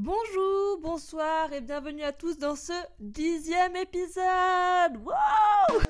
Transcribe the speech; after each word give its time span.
Bonjour, 0.00 0.78
bonsoir 0.80 1.52
et 1.52 1.60
bienvenue 1.60 2.04
à 2.04 2.12
tous 2.12 2.38
dans 2.38 2.54
ce 2.54 2.72
dixième 3.00 3.74
épisode. 3.74 4.96
Wow 5.04 5.80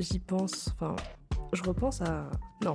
J'y 0.00 0.18
pense, 0.18 0.68
enfin, 0.74 0.96
je 1.52 1.62
repense 1.62 2.00
à... 2.02 2.28
Non, 2.64 2.74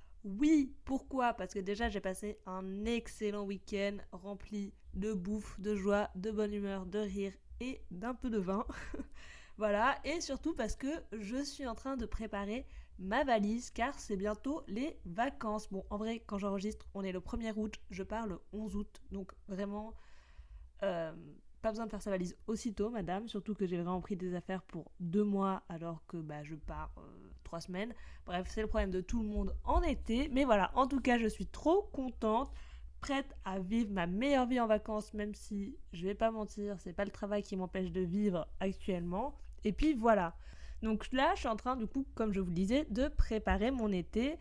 oui, 0.23 0.73
pourquoi? 0.85 1.33
Parce 1.33 1.53
que 1.53 1.59
déjà 1.59 1.89
j'ai 1.89 1.99
passé 1.99 2.37
un 2.45 2.85
excellent 2.85 3.43
week-end 3.45 3.97
rempli 4.11 4.73
de 4.93 5.13
bouffe, 5.13 5.59
de 5.59 5.75
joie, 5.75 6.09
de 6.15 6.31
bonne 6.31 6.53
humeur, 6.53 6.85
de 6.85 6.99
rire 6.99 7.33
et 7.59 7.81
d'un 7.91 8.13
peu 8.13 8.29
de 8.29 8.37
vin. 8.37 8.65
voilà, 9.57 9.97
et 10.03 10.21
surtout 10.21 10.53
parce 10.53 10.75
que 10.75 10.89
je 11.11 11.43
suis 11.43 11.67
en 11.67 11.75
train 11.75 11.97
de 11.97 12.05
préparer 12.05 12.65
ma 12.99 13.23
valise 13.23 13.71
car 13.71 13.97
c'est 13.99 14.17
bientôt 14.17 14.63
les 14.67 14.99
vacances. 15.05 15.69
Bon, 15.71 15.83
en 15.89 15.97
vrai, 15.97 16.21
quand 16.25 16.37
j'enregistre, 16.37 16.87
on 16.93 17.03
est 17.03 17.11
le 17.11 17.19
1er 17.19 17.53
août, 17.55 17.79
je 17.89 18.03
pars 18.03 18.27
le 18.27 18.39
11 18.53 18.75
août, 18.75 19.01
donc 19.11 19.31
vraiment... 19.47 19.95
Euh, 20.83 21.13
pas 21.61 21.69
besoin 21.69 21.85
de 21.85 21.91
faire 21.91 22.01
sa 22.01 22.09
valise 22.09 22.35
aussitôt, 22.47 22.89
madame, 22.89 23.27
surtout 23.27 23.53
que 23.53 23.65
j'ai 23.67 23.77
vraiment 23.77 24.01
pris 24.01 24.15
des 24.15 24.33
affaires 24.33 24.63
pour 24.63 24.91
deux 24.99 25.23
mois 25.23 25.63
alors 25.69 26.03
que 26.07 26.17
bah, 26.17 26.43
je 26.43 26.55
pars 26.55 26.91
euh, 26.97 27.29
semaines. 27.59 27.93
Bref, 28.25 28.47
c'est 28.49 28.61
le 28.61 28.67
problème 28.67 28.91
de 28.91 29.01
tout 29.01 29.21
le 29.21 29.27
monde 29.27 29.55
en 29.63 29.81
été. 29.81 30.29
Mais 30.29 30.45
voilà, 30.45 30.71
en 30.75 30.87
tout 30.87 31.01
cas, 31.01 31.17
je 31.17 31.27
suis 31.27 31.45
trop 31.45 31.89
contente, 31.91 32.51
prête 33.01 33.35
à 33.45 33.59
vivre 33.59 33.91
ma 33.91 34.07
meilleure 34.07 34.45
vie 34.45 34.59
en 34.59 34.67
vacances, 34.67 35.13
même 35.13 35.33
si 35.33 35.75
je 35.91 36.05
vais 36.05 36.15
pas 36.15 36.31
mentir, 36.31 36.75
c'est 36.79 36.93
pas 36.93 37.05
le 37.05 37.11
travail 37.11 37.43
qui 37.43 37.55
m'empêche 37.55 37.91
de 37.91 38.01
vivre 38.01 38.47
actuellement. 38.59 39.35
Et 39.63 39.73
puis 39.73 39.93
voilà. 39.93 40.35
Donc 40.81 41.11
là, 41.11 41.31
je 41.35 41.41
suis 41.41 41.47
en 41.47 41.55
train, 41.55 41.75
du 41.75 41.87
coup, 41.87 42.05
comme 42.15 42.33
je 42.33 42.39
vous 42.39 42.49
le 42.49 42.55
disais, 42.55 42.85
de 42.89 43.07
préparer 43.07 43.71
mon 43.71 43.91
été. 43.91 44.37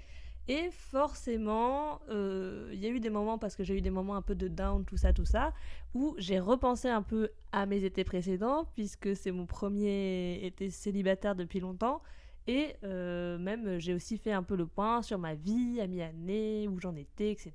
Et 0.48 0.70
forcément, 0.70 2.00
euh, 2.08 2.70
il 2.72 2.81
y 2.81 2.86
a 2.86 2.88
eu 2.88 2.98
des 2.98 3.11
moments, 3.11 3.38
parce 3.38 3.55
que 3.55 3.62
j'ai 3.62 3.77
eu 3.77 3.83
des 3.83 3.91
moments 3.91 4.16
un 4.16 4.22
peu 4.22 4.34
de 4.34 4.48
down, 4.48 4.84
tout 4.84 4.97
ça, 4.97 5.12
tout 5.12 5.25
ça, 5.25 5.53
où 5.94 6.14
j'ai 6.19 6.41
repensé 6.41 6.88
un 6.88 7.03
peu 7.03 7.31
à 7.53 7.66
mes 7.66 7.84
étés 7.84 8.05
précédents, 8.05 8.64
puisque 8.75 9.14
c'est 9.14 9.31
mon 9.31 9.47
premier 9.47 10.44
été 10.44 10.70
célibataire 10.70 11.36
depuis 11.36 11.61
longtemps. 11.61 12.03
Et 12.50 12.74
euh, 12.82 13.38
même, 13.38 13.78
j'ai 13.78 13.94
aussi 13.94 14.18
fait 14.18 14.32
un 14.32 14.42
peu 14.42 14.56
le 14.56 14.66
point 14.66 15.02
sur 15.02 15.18
ma 15.18 15.36
vie 15.36 15.80
à 15.80 15.86
mi-année, 15.86 16.66
où 16.66 16.80
j'en 16.80 16.96
étais, 16.96 17.30
etc., 17.30 17.52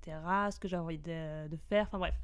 ce 0.49 0.57
que 0.57 0.69
j'ai 0.69 0.77
envie 0.77 0.99
de, 0.99 1.49
de 1.49 1.57
faire, 1.67 1.87
enfin 1.87 1.99
bref. 1.99 2.15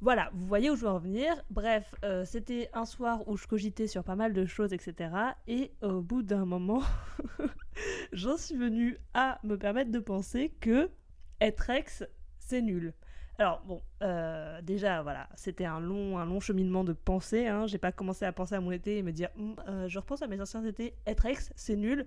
Voilà, 0.00 0.30
vous 0.32 0.44
voyez 0.44 0.68
où 0.68 0.74
je 0.74 0.80
veux 0.80 0.90
en 0.90 0.98
venir. 0.98 1.40
Bref, 1.50 1.94
euh, 2.04 2.24
c'était 2.24 2.68
un 2.72 2.84
soir 2.84 3.22
où 3.28 3.36
je 3.36 3.46
cogitais 3.46 3.86
sur 3.86 4.02
pas 4.02 4.16
mal 4.16 4.32
de 4.32 4.44
choses, 4.44 4.72
etc. 4.72 5.10
Et 5.46 5.70
au 5.82 6.00
bout 6.00 6.24
d'un 6.24 6.44
moment, 6.46 6.82
j'en 8.12 8.36
suis 8.36 8.56
venue 8.56 8.98
à 9.14 9.38
me 9.44 9.56
permettre 9.56 9.92
de 9.92 10.00
penser 10.00 10.52
que 10.60 10.90
être 11.40 11.70
ex, 11.70 12.04
c'est 12.40 12.60
nul. 12.60 12.92
Alors 13.38 13.62
bon, 13.66 13.82
euh, 14.02 14.62
déjà 14.62 15.02
voilà, 15.02 15.28
c'était 15.34 15.66
un 15.66 15.80
long, 15.80 16.40
cheminement 16.40 16.84
de 16.84 16.92
pensée. 16.92 17.46
Hein. 17.46 17.66
J'ai 17.66 17.78
pas 17.78 17.92
commencé 17.92 18.24
à 18.24 18.32
penser 18.32 18.54
à 18.54 18.60
mon 18.60 18.70
été 18.70 18.98
et 18.98 19.02
me 19.02 19.12
dire, 19.12 19.28
hum, 19.38 19.56
euh, 19.68 19.88
je 19.88 19.98
repense 19.98 20.22
à 20.22 20.26
mes 20.26 20.40
anciens 20.40 20.64
étés, 20.64 20.94
être 21.06 21.26
ex, 21.26 21.52
c'est 21.54 21.76
nul. 21.76 22.06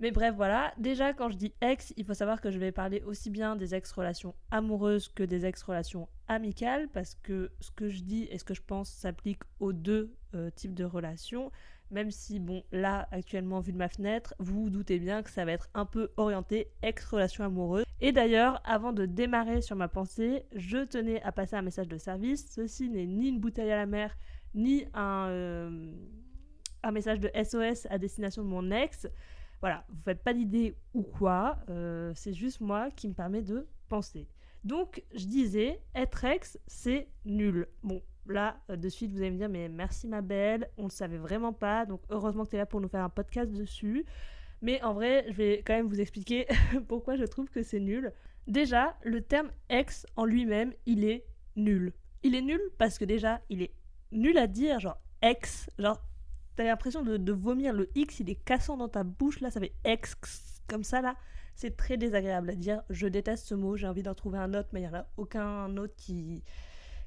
Mais 0.00 0.10
bref, 0.10 0.34
voilà. 0.34 0.72
Déjà, 0.78 1.12
quand 1.12 1.28
je 1.28 1.36
dis 1.36 1.52
ex, 1.60 1.92
il 1.96 2.04
faut 2.06 2.14
savoir 2.14 2.40
que 2.40 2.50
je 2.50 2.58
vais 2.58 2.72
parler 2.72 3.02
aussi 3.02 3.28
bien 3.28 3.54
des 3.54 3.74
ex-relations 3.74 4.34
amoureuses 4.50 5.08
que 5.08 5.22
des 5.22 5.44
ex-relations 5.44 6.08
amicales, 6.26 6.88
parce 6.88 7.14
que 7.16 7.52
ce 7.60 7.70
que 7.70 7.88
je 7.90 8.02
dis 8.02 8.26
et 8.30 8.38
ce 8.38 8.44
que 8.44 8.54
je 8.54 8.62
pense 8.62 8.88
s'applique 8.90 9.42
aux 9.60 9.74
deux 9.74 10.14
euh, 10.34 10.50
types 10.50 10.74
de 10.74 10.84
relations. 10.84 11.50
Même 11.90 12.10
si, 12.10 12.38
bon, 12.38 12.62
là, 12.70 13.08
actuellement, 13.10 13.60
vu 13.60 13.72
de 13.72 13.78
ma 13.78 13.88
fenêtre, 13.88 14.34
vous 14.38 14.70
doutez 14.70 14.98
bien 15.00 15.22
que 15.22 15.30
ça 15.30 15.44
va 15.44 15.52
être 15.52 15.68
un 15.74 15.84
peu 15.84 16.10
orienté 16.16 16.68
ex-relation 16.82 17.44
amoureuse. 17.44 17.84
Et 18.00 18.12
d'ailleurs, 18.12 18.62
avant 18.64 18.92
de 18.92 19.06
démarrer 19.06 19.60
sur 19.60 19.74
ma 19.74 19.88
pensée, 19.88 20.44
je 20.54 20.78
tenais 20.84 21.20
à 21.22 21.32
passer 21.32 21.56
un 21.56 21.62
message 21.62 21.88
de 21.88 21.98
service. 21.98 22.46
Ceci 22.50 22.88
n'est 22.88 23.06
ni 23.06 23.28
une 23.28 23.40
bouteille 23.40 23.72
à 23.72 23.76
la 23.76 23.86
mer, 23.86 24.16
ni 24.54 24.86
un, 24.94 25.28
euh, 25.28 25.92
message 26.92 27.18
de 27.18 27.30
SOS 27.34 27.86
à 27.90 27.98
destination 27.98 28.42
de 28.42 28.48
mon 28.48 28.70
ex. 28.70 29.08
Voilà, 29.60 29.84
vous 29.88 30.00
faites 30.04 30.22
pas 30.22 30.32
d'idée 30.32 30.76
ou 30.94 31.02
quoi, 31.02 31.58
euh, 31.68 32.12
c'est 32.14 32.32
juste 32.32 32.60
moi 32.60 32.90
qui 32.92 33.08
me 33.08 33.14
permet 33.14 33.42
de 33.42 33.66
penser. 33.88 34.28
Donc, 34.64 35.02
je 35.14 35.26
disais, 35.26 35.80
être 35.94 36.24
ex, 36.24 36.58
c'est 36.66 37.08
nul. 37.24 37.66
Bon, 37.82 38.00
là, 38.30 38.56
euh, 38.70 38.76
de 38.76 38.88
suite, 38.88 39.12
vous 39.12 39.18
allez 39.18 39.30
me 39.30 39.36
dire, 39.36 39.48
mais 39.48 39.68
merci 39.68 40.08
ma 40.08 40.22
belle, 40.22 40.68
on 40.76 40.84
ne 40.84 40.90
savait 40.90 41.18
vraiment 41.18 41.52
pas, 41.52 41.86
donc 41.86 42.00
heureusement 42.10 42.44
que 42.44 42.50
tu 42.50 42.56
es 42.56 42.58
là 42.58 42.66
pour 42.66 42.80
nous 42.80 42.88
faire 42.88 43.04
un 43.04 43.08
podcast 43.08 43.50
dessus. 43.52 44.04
Mais 44.62 44.82
en 44.82 44.92
vrai, 44.92 45.24
je 45.28 45.34
vais 45.34 45.62
quand 45.66 45.74
même 45.74 45.86
vous 45.86 46.00
expliquer 46.00 46.46
pourquoi 46.88 47.16
je 47.16 47.24
trouve 47.24 47.48
que 47.48 47.62
c'est 47.62 47.80
nul. 47.80 48.12
Déjà, 48.46 48.96
le 49.04 49.20
terme 49.22 49.50
ex 49.68 50.06
en 50.16 50.24
lui-même, 50.24 50.72
il 50.86 51.04
est 51.04 51.24
nul. 51.56 51.92
Il 52.22 52.34
est 52.34 52.42
nul 52.42 52.60
parce 52.78 52.98
que 52.98 53.04
déjà, 53.04 53.40
il 53.48 53.62
est 53.62 53.72
nul 54.12 54.36
à 54.36 54.46
dire, 54.46 54.80
genre 54.80 54.98
ex, 55.22 55.70
genre 55.78 56.02
t'as 56.56 56.64
l'impression 56.64 57.02
de, 57.02 57.32
vomir. 57.32 57.72
Le 57.72 57.90
X, 57.94 58.20
il 58.20 58.30
est 58.30 58.34
cassant 58.44 58.76
dans 58.76 58.88
ta 58.88 59.02
bouche. 59.02 59.40
Là, 59.40 59.50
ça 59.50 59.60
fait 59.60 59.72
X 59.86 60.14
comme 60.68 60.84
ça, 60.84 61.00
là. 61.00 61.14
C'est 61.54 61.76
très 61.76 61.96
désagréable 61.96 62.50
à 62.50 62.54
dire. 62.54 62.82
Je 62.90 63.06
déteste 63.06 63.46
ce 63.46 63.54
mot. 63.54 63.76
J'ai 63.76 63.86
envie 63.86 64.02
d'en 64.02 64.14
trouver 64.14 64.38
un 64.38 64.52
autre, 64.54 64.68
mais 64.72 64.80
il 64.80 64.88
n'y 64.88 64.88
en 64.88 64.98
a 64.98 65.06
aucun 65.16 65.76
autre 65.76 65.94
qui, 65.96 66.42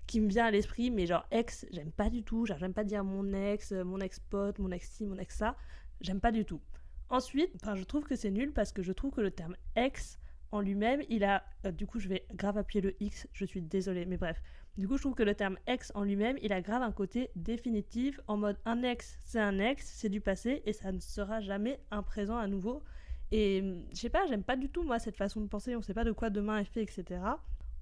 qui 0.07 0.19
me 0.21 0.27
vient 0.27 0.45
à 0.45 0.51
l'esprit. 0.51 0.91
Mais 0.91 1.05
genre, 1.05 1.25
ex, 1.31 1.65
j'aime 1.71 1.91
pas 1.91 2.09
du 2.09 2.23
tout. 2.23 2.45
Genre, 2.45 2.57
j'aime 2.57 2.73
pas 2.73 2.83
dire 2.83 3.03
mon 3.03 3.33
ex, 3.33 3.71
mon 3.71 3.99
ex-pote, 3.99 4.59
mon 4.59 4.71
ex-ci, 4.71 5.05
mon 5.05 5.17
ex-ça. 5.17 5.55
J'aime 6.01 6.19
pas 6.19 6.31
du 6.31 6.45
tout. 6.45 6.61
Ensuite, 7.09 7.51
enfin, 7.61 7.75
je 7.75 7.83
trouve 7.83 8.05
que 8.05 8.15
c'est 8.15 8.31
nul 8.31 8.51
parce 8.53 8.71
que 8.71 8.81
je 8.81 8.91
trouve 8.91 9.11
que 9.11 9.21
le 9.21 9.31
terme 9.31 9.55
ex 9.75 10.19
en 10.51 10.61
lui-même, 10.61 11.01
il 11.09 11.23
a. 11.23 11.43
Euh, 11.65 11.71
du 11.71 11.87
coup, 11.87 11.99
je 11.99 12.07
vais 12.07 12.25
grave 12.33 12.57
appuyer 12.57 12.81
le 12.81 12.95
X, 12.99 13.27
je 13.33 13.45
suis 13.45 13.61
désolée, 13.61 14.05
mais 14.05 14.17
bref. 14.17 14.41
Du 14.77 14.87
coup, 14.87 14.97
je 14.97 15.01
trouve 15.01 15.15
que 15.15 15.23
le 15.23 15.35
terme 15.35 15.57
ex 15.67 15.91
en 15.95 16.03
lui-même, 16.03 16.37
il 16.41 16.53
a 16.53 16.61
grave 16.61 16.81
un 16.81 16.91
côté 16.91 17.29
définitif, 17.35 18.19
en 18.27 18.37
mode 18.37 18.57
un 18.65 18.81
ex, 18.83 19.17
c'est 19.23 19.39
un 19.39 19.59
ex, 19.59 19.85
c'est 19.85 20.09
du 20.09 20.21
passé, 20.21 20.61
et 20.65 20.73
ça 20.73 20.91
ne 20.91 20.99
sera 20.99 21.41
jamais 21.41 21.79
un 21.91 22.01
présent 22.03 22.37
à 22.37 22.47
nouveau. 22.47 22.83
Et 23.31 23.61
hum, 23.61 23.83
je 23.91 23.99
sais 23.99 24.09
pas, 24.09 24.25
j'aime 24.27 24.43
pas 24.43 24.55
du 24.55 24.69
tout, 24.69 24.83
moi, 24.83 24.99
cette 24.99 25.17
façon 25.17 25.41
de 25.41 25.47
penser, 25.47 25.75
on 25.75 25.81
sait 25.81 25.93
pas 25.93 26.03
de 26.03 26.11
quoi 26.11 26.29
demain 26.29 26.59
est 26.59 26.65
fait, 26.65 26.83
etc. 26.83 27.19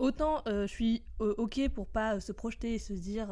Autant 0.01 0.41
euh, 0.47 0.65
je 0.65 0.71
suis 0.73 1.03
euh, 1.21 1.35
ok 1.37 1.69
pour 1.69 1.85
pas 1.85 2.15
euh, 2.15 2.19
se 2.19 2.31
projeter 2.31 2.73
et 2.73 2.79
se 2.79 2.91
dire, 2.91 3.29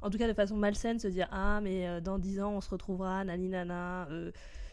en 0.00 0.08
tout 0.08 0.16
cas 0.16 0.26
de 0.26 0.32
façon 0.32 0.56
malsaine, 0.56 0.98
se 0.98 1.08
dire, 1.08 1.28
ah, 1.30 1.60
mais 1.62 2.00
dans 2.00 2.18
dix 2.18 2.40
ans, 2.40 2.54
on 2.54 2.62
se 2.62 2.70
retrouvera, 2.70 3.22
nani 3.22 3.50
nana 3.50 4.08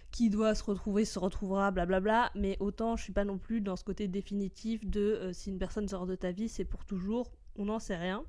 qui 0.09 0.29
doit 0.29 0.55
se 0.55 0.63
retrouver 0.63 1.03
se 1.03 1.19
retrouvera, 1.19 1.69
blablabla. 1.71 2.31
Mais 2.33 2.55
autant 2.61 2.95
je 2.95 3.03
suis 3.03 3.11
pas 3.11 3.25
non 3.25 3.37
plus 3.37 3.59
dans 3.59 3.75
ce 3.75 3.83
côté 3.83 4.07
définitif 4.07 4.85
de 4.89 5.31
si 5.33 5.49
une 5.49 5.59
personne 5.59 5.89
sort 5.89 6.07
de 6.07 6.15
ta 6.15 6.31
vie, 6.31 6.47
c'est 6.47 6.63
pour 6.63 6.85
toujours 6.85 7.29
on 7.57 7.65
n'en 7.65 7.79
sait 7.79 7.97
rien. 7.97 8.23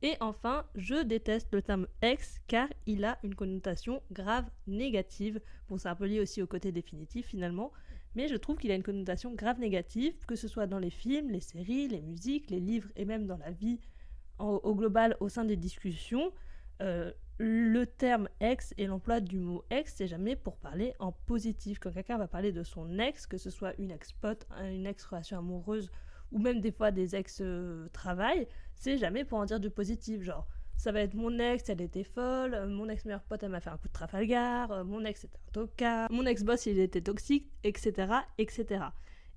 Et 0.00 0.14
enfin, 0.20 0.64
je 0.74 1.02
déteste 1.02 1.48
le 1.52 1.60
terme 1.60 1.86
ex 2.00 2.40
car 2.46 2.68
il 2.86 3.04
a 3.04 3.18
une 3.24 3.34
connotation 3.34 4.00
grave 4.10 4.48
négative. 4.66 5.38
Bon, 5.68 5.76
c'est 5.76 5.88
un 5.88 5.96
peu 5.96 6.06
lié 6.06 6.20
aussi 6.20 6.40
au 6.40 6.46
côté 6.46 6.72
définitif 6.72 7.26
finalement, 7.26 7.72
mais 8.14 8.28
je 8.28 8.36
trouve 8.36 8.56
qu'il 8.58 8.70
a 8.70 8.74
une 8.74 8.82
connotation 8.82 9.34
grave 9.34 9.58
négative, 9.60 10.14
que 10.26 10.36
ce 10.36 10.48
soit 10.48 10.66
dans 10.66 10.78
les 10.78 10.90
films, 10.90 11.30
les 11.30 11.40
séries, 11.40 11.88
les 11.88 12.00
musiques, 12.00 12.50
les 12.50 12.60
livres 12.60 12.88
et 12.96 13.04
même 13.04 13.26
dans 13.26 13.38
la 13.38 13.50
vie 13.50 13.80
au 14.38 14.74
global 14.74 15.16
au 15.20 15.28
sein 15.28 15.44
des 15.44 15.56
discussions. 15.56 16.32
Euh, 16.80 17.12
le 17.38 17.86
terme 17.86 18.28
ex 18.40 18.74
et 18.78 18.86
l'emploi 18.86 19.20
du 19.20 19.38
mot 19.38 19.64
ex, 19.70 19.94
c'est 19.96 20.08
jamais 20.08 20.34
pour 20.34 20.56
parler 20.56 20.94
en 20.98 21.12
positif. 21.12 21.78
Quand 21.78 21.92
quelqu'un 21.92 22.18
va 22.18 22.26
parler 22.26 22.52
de 22.52 22.64
son 22.64 22.98
ex, 22.98 23.26
que 23.26 23.38
ce 23.38 23.50
soit 23.50 23.74
une 23.78 23.92
ex-pote, 23.92 24.46
une 24.60 24.86
ex-relation 24.86 25.38
amoureuse 25.38 25.90
ou 26.32 26.38
même 26.38 26.60
des 26.60 26.72
fois 26.72 26.90
des 26.90 27.14
ex-travail, 27.14 28.48
c'est 28.74 28.98
jamais 28.98 29.24
pour 29.24 29.38
en 29.38 29.44
dire 29.44 29.60
du 29.60 29.70
positif. 29.70 30.22
Genre, 30.22 30.46
ça 30.78 30.92
va 30.92 31.00
être 31.00 31.14
mon 31.14 31.38
ex, 31.40 31.68
elle 31.68 31.82
était 31.82 32.04
folle, 32.04 32.54
euh, 32.54 32.68
mon 32.68 32.88
ex-meilleure 32.88 33.24
pote, 33.24 33.42
elle 33.42 33.50
m'a 33.50 33.60
fait 33.60 33.68
un 33.68 33.76
coup 33.76 33.88
de 33.88 33.92
Trafalgar, 33.92 34.70
euh, 34.70 34.84
mon 34.84 35.04
ex 35.04 35.24
était 35.24 35.36
un 35.36 35.52
tocard, 35.52 36.10
mon 36.10 36.24
ex-boss, 36.24 36.66
il 36.66 36.78
était 36.78 37.00
toxique, 37.00 37.50
etc., 37.64 38.12
etc. 38.38 38.84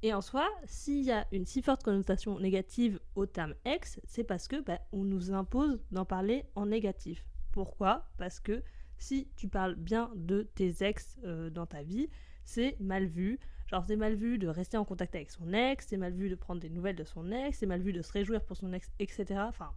Et 0.03 0.13
en 0.13 0.21
soi, 0.21 0.47
s'il 0.65 1.03
y 1.03 1.11
a 1.11 1.27
une 1.31 1.45
si 1.45 1.63
forte 1.63 1.83
connotation 1.83 2.39
négative 2.39 2.99
au 3.15 3.25
terme 3.25 3.55
ex, 3.65 3.99
c'est 4.03 4.23
parce 4.23 4.47
que 4.47 4.61
bah, 4.61 4.79
on 4.91 5.03
nous 5.03 5.33
impose 5.33 5.79
d'en 5.91 6.05
parler 6.05 6.45
en 6.55 6.67
négatif. 6.67 7.25
Pourquoi? 7.51 8.07
Parce 8.17 8.39
que 8.39 8.63
si 8.99 9.27
tu 9.35 9.47
parles 9.47 9.75
bien 9.75 10.11
de 10.15 10.43
tes 10.43 10.83
ex 10.83 11.17
euh, 11.25 11.49
dans 11.49 11.65
ta 11.65 11.81
vie, 11.81 12.07
c'est 12.45 12.77
mal 12.79 13.05
vu, 13.07 13.39
Genre, 13.67 13.85
c'est 13.87 13.95
mal 13.95 14.15
vu 14.15 14.37
de 14.37 14.49
rester 14.49 14.75
en 14.75 14.83
contact 14.83 15.15
avec 15.15 15.31
son 15.31 15.53
ex, 15.53 15.87
c'est 15.87 15.95
mal 15.95 16.11
vu 16.11 16.27
de 16.27 16.35
prendre 16.35 16.59
des 16.59 16.69
nouvelles 16.69 16.97
de 16.97 17.05
son 17.05 17.31
ex, 17.31 17.57
c'est 17.57 17.65
mal 17.65 17.81
vu 17.81 17.93
de 17.93 18.01
se 18.01 18.11
réjouir 18.11 18.43
pour 18.43 18.57
son 18.57 18.73
ex, 18.73 18.91
etc. 18.99 19.25
Enfin, 19.47 19.71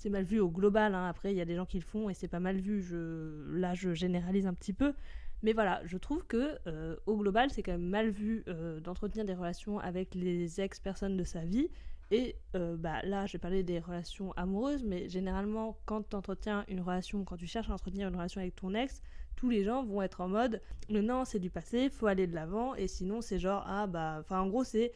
c'est 0.00 0.08
mal 0.10 0.24
vu 0.24 0.40
au 0.40 0.48
global. 0.48 0.94
hein. 0.94 1.06
Après, 1.06 1.32
il 1.32 1.36
y 1.36 1.40
a 1.40 1.44
des 1.44 1.54
gens 1.54 1.66
qui 1.66 1.78
le 1.78 1.84
font 1.84 2.08
et 2.08 2.14
c'est 2.14 2.28
pas 2.28 2.40
mal 2.40 2.56
vu. 2.56 2.80
Je... 2.80 3.52
Là, 3.52 3.74
je 3.74 3.92
généralise 3.94 4.46
un 4.46 4.54
petit 4.54 4.72
peu. 4.72 4.94
Mais 5.42 5.52
voilà, 5.52 5.80
je 5.84 5.96
trouve 5.98 6.26
que 6.26 6.58
euh, 6.66 6.96
au 7.06 7.16
global, 7.16 7.50
c'est 7.50 7.62
quand 7.62 7.72
même 7.72 7.88
mal 7.88 8.10
vu 8.10 8.42
euh, 8.48 8.80
d'entretenir 8.80 9.24
des 9.24 9.34
relations 9.34 9.78
avec 9.78 10.14
les 10.14 10.60
ex-personnes 10.60 11.16
de 11.16 11.24
sa 11.24 11.44
vie. 11.44 11.68
Et 12.10 12.36
euh, 12.56 12.76
bah, 12.76 13.02
là, 13.04 13.26
j'ai 13.26 13.38
parlé 13.38 13.62
des 13.62 13.78
relations 13.78 14.32
amoureuses, 14.32 14.84
mais 14.84 15.08
généralement, 15.08 15.78
quand 15.84 16.08
tu 16.08 16.16
entretiens 16.16 16.64
une 16.68 16.80
relation, 16.80 17.24
quand 17.24 17.36
tu 17.36 17.46
cherches 17.46 17.70
à 17.70 17.74
entretenir 17.74 18.08
une 18.08 18.16
relation 18.16 18.40
avec 18.40 18.56
ton 18.56 18.74
ex, 18.74 19.02
tous 19.36 19.48
les 19.50 19.64
gens 19.64 19.84
vont 19.84 20.02
être 20.02 20.20
en 20.20 20.28
mode 20.28 20.60
mais 20.90 21.02
non, 21.02 21.24
c'est 21.24 21.38
du 21.38 21.50
passé, 21.50 21.88
faut 21.88 22.06
aller 22.06 22.26
de 22.26 22.34
l'avant, 22.34 22.74
et 22.74 22.88
sinon, 22.88 23.20
c'est 23.20 23.38
genre 23.38 23.64
ah 23.66 23.86
bah. 23.86 24.18
Enfin, 24.20 24.40
en 24.40 24.48
gros, 24.48 24.64
c'est 24.64 24.92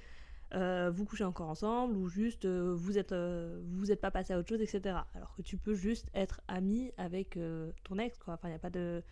euh, 0.55 0.91
vous 0.95 1.05
couchez 1.05 1.25
encore 1.25 1.49
ensemble, 1.49 1.97
ou 1.97 2.09
juste 2.09 2.45
euh, 2.45 2.75
vous 2.77 2.99
êtes 2.99 3.12
euh, 3.12 3.61
vous 3.73 3.91
êtes 3.91 4.01
pas 4.01 4.11
passé 4.11 4.33
à 4.33 4.39
autre 4.39 4.49
chose, 4.49 4.61
etc. 4.61 4.97
Alors 5.15 5.35
que 5.35 5.43
tu 5.43 5.56
peux 5.56 5.75
juste 5.75 6.09
être 6.15 6.41
ami 6.49 6.93
avec 6.97 7.39
ton 7.85 7.99
ex, 7.99 8.19
quoi. 8.19 8.35
Enfin, 8.35 8.49
il 8.49 8.53
n'y 8.53 8.56
a 8.56 8.61
pas 8.61 8.71
de, 8.71 9.03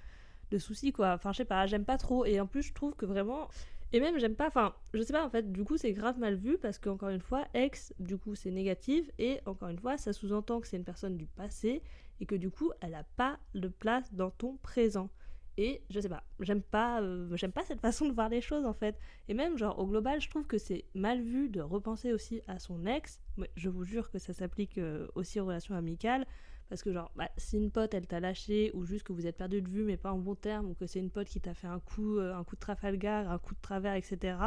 de 0.50 0.58
souci, 0.58 0.92
quoi. 0.92 1.12
Enfin, 1.14 1.32
je 1.32 1.38
sais 1.38 1.44
pas, 1.44 1.66
j'aime 1.66 1.84
pas 1.84 1.98
trop, 1.98 2.24
et 2.24 2.40
en 2.40 2.46
plus, 2.46 2.62
je 2.62 2.72
trouve 2.72 2.94
que 2.94 3.06
vraiment. 3.06 3.48
Et 3.94 4.00
même, 4.00 4.18
j'aime 4.18 4.36
pas, 4.36 4.46
enfin, 4.46 4.74
je 4.94 5.02
sais 5.02 5.12
pas, 5.12 5.24
en 5.24 5.28
fait, 5.28 5.52
du 5.52 5.64
coup, 5.64 5.76
c'est 5.76 5.92
grave 5.92 6.18
mal 6.18 6.34
vu 6.34 6.56
parce 6.56 6.78
qu'encore 6.78 7.10
une 7.10 7.20
fois, 7.20 7.44
ex, 7.52 7.92
du 7.98 8.16
coup, 8.16 8.34
c'est 8.34 8.50
négatif 8.50 9.10
et 9.18 9.40
encore 9.44 9.68
une 9.68 9.78
fois, 9.78 9.98
ça 9.98 10.14
sous-entend 10.14 10.60
que 10.60 10.66
c'est 10.66 10.78
une 10.78 10.84
personne 10.84 11.18
du 11.18 11.26
passé 11.26 11.82
et 12.20 12.24
que 12.24 12.34
du 12.34 12.50
coup, 12.50 12.72
elle 12.80 12.94
a 12.94 13.04
pas 13.16 13.38
de 13.54 13.68
place 13.68 14.14
dans 14.14 14.30
ton 14.30 14.56
présent. 14.62 15.10
Et 15.58 15.82
je 15.90 16.00
sais 16.00 16.08
pas, 16.08 16.22
j'aime 16.40 16.62
pas, 16.62 17.02
euh, 17.02 17.36
j'aime 17.36 17.52
pas 17.52 17.64
cette 17.64 17.80
façon 17.80 18.06
de 18.06 18.12
voir 18.12 18.28
les 18.28 18.40
choses 18.40 18.64
en 18.64 18.72
fait. 18.72 18.98
Et 19.28 19.34
même, 19.34 19.58
genre, 19.58 19.78
au 19.78 19.86
global, 19.86 20.20
je 20.20 20.30
trouve 20.30 20.46
que 20.46 20.56
c'est 20.58 20.86
mal 20.94 21.20
vu 21.20 21.48
de 21.48 21.60
repenser 21.60 22.12
aussi 22.12 22.40
à 22.46 22.58
son 22.58 22.86
ex. 22.86 23.20
Mais 23.36 23.50
je 23.56 23.68
vous 23.68 23.84
jure 23.84 24.10
que 24.10 24.18
ça 24.18 24.32
s'applique 24.32 24.78
euh, 24.78 25.06
aussi 25.14 25.40
aux 25.40 25.46
relations 25.46 25.74
amicales. 25.74 26.26
Parce 26.70 26.82
que, 26.82 26.92
genre, 26.92 27.12
bah, 27.16 27.28
si 27.36 27.58
une 27.58 27.70
pote 27.70 27.92
elle 27.92 28.06
t'a 28.06 28.18
lâché, 28.18 28.70
ou 28.72 28.86
juste 28.86 29.04
que 29.04 29.12
vous 29.12 29.26
êtes 29.26 29.36
perdu 29.36 29.60
de 29.60 29.68
vue 29.68 29.84
mais 29.84 29.98
pas 29.98 30.12
en 30.12 30.18
bon 30.18 30.34
terme, 30.34 30.70
ou 30.70 30.74
que 30.74 30.86
c'est 30.86 31.00
une 31.00 31.10
pote 31.10 31.28
qui 31.28 31.40
t'a 31.40 31.52
fait 31.52 31.66
un 31.66 31.80
coup, 31.80 32.16
euh, 32.16 32.34
un 32.34 32.44
coup 32.44 32.54
de 32.54 32.60
Trafalgar, 32.60 33.30
un 33.30 33.38
coup 33.38 33.54
de 33.54 33.60
travers, 33.60 33.94
etc., 33.94 34.38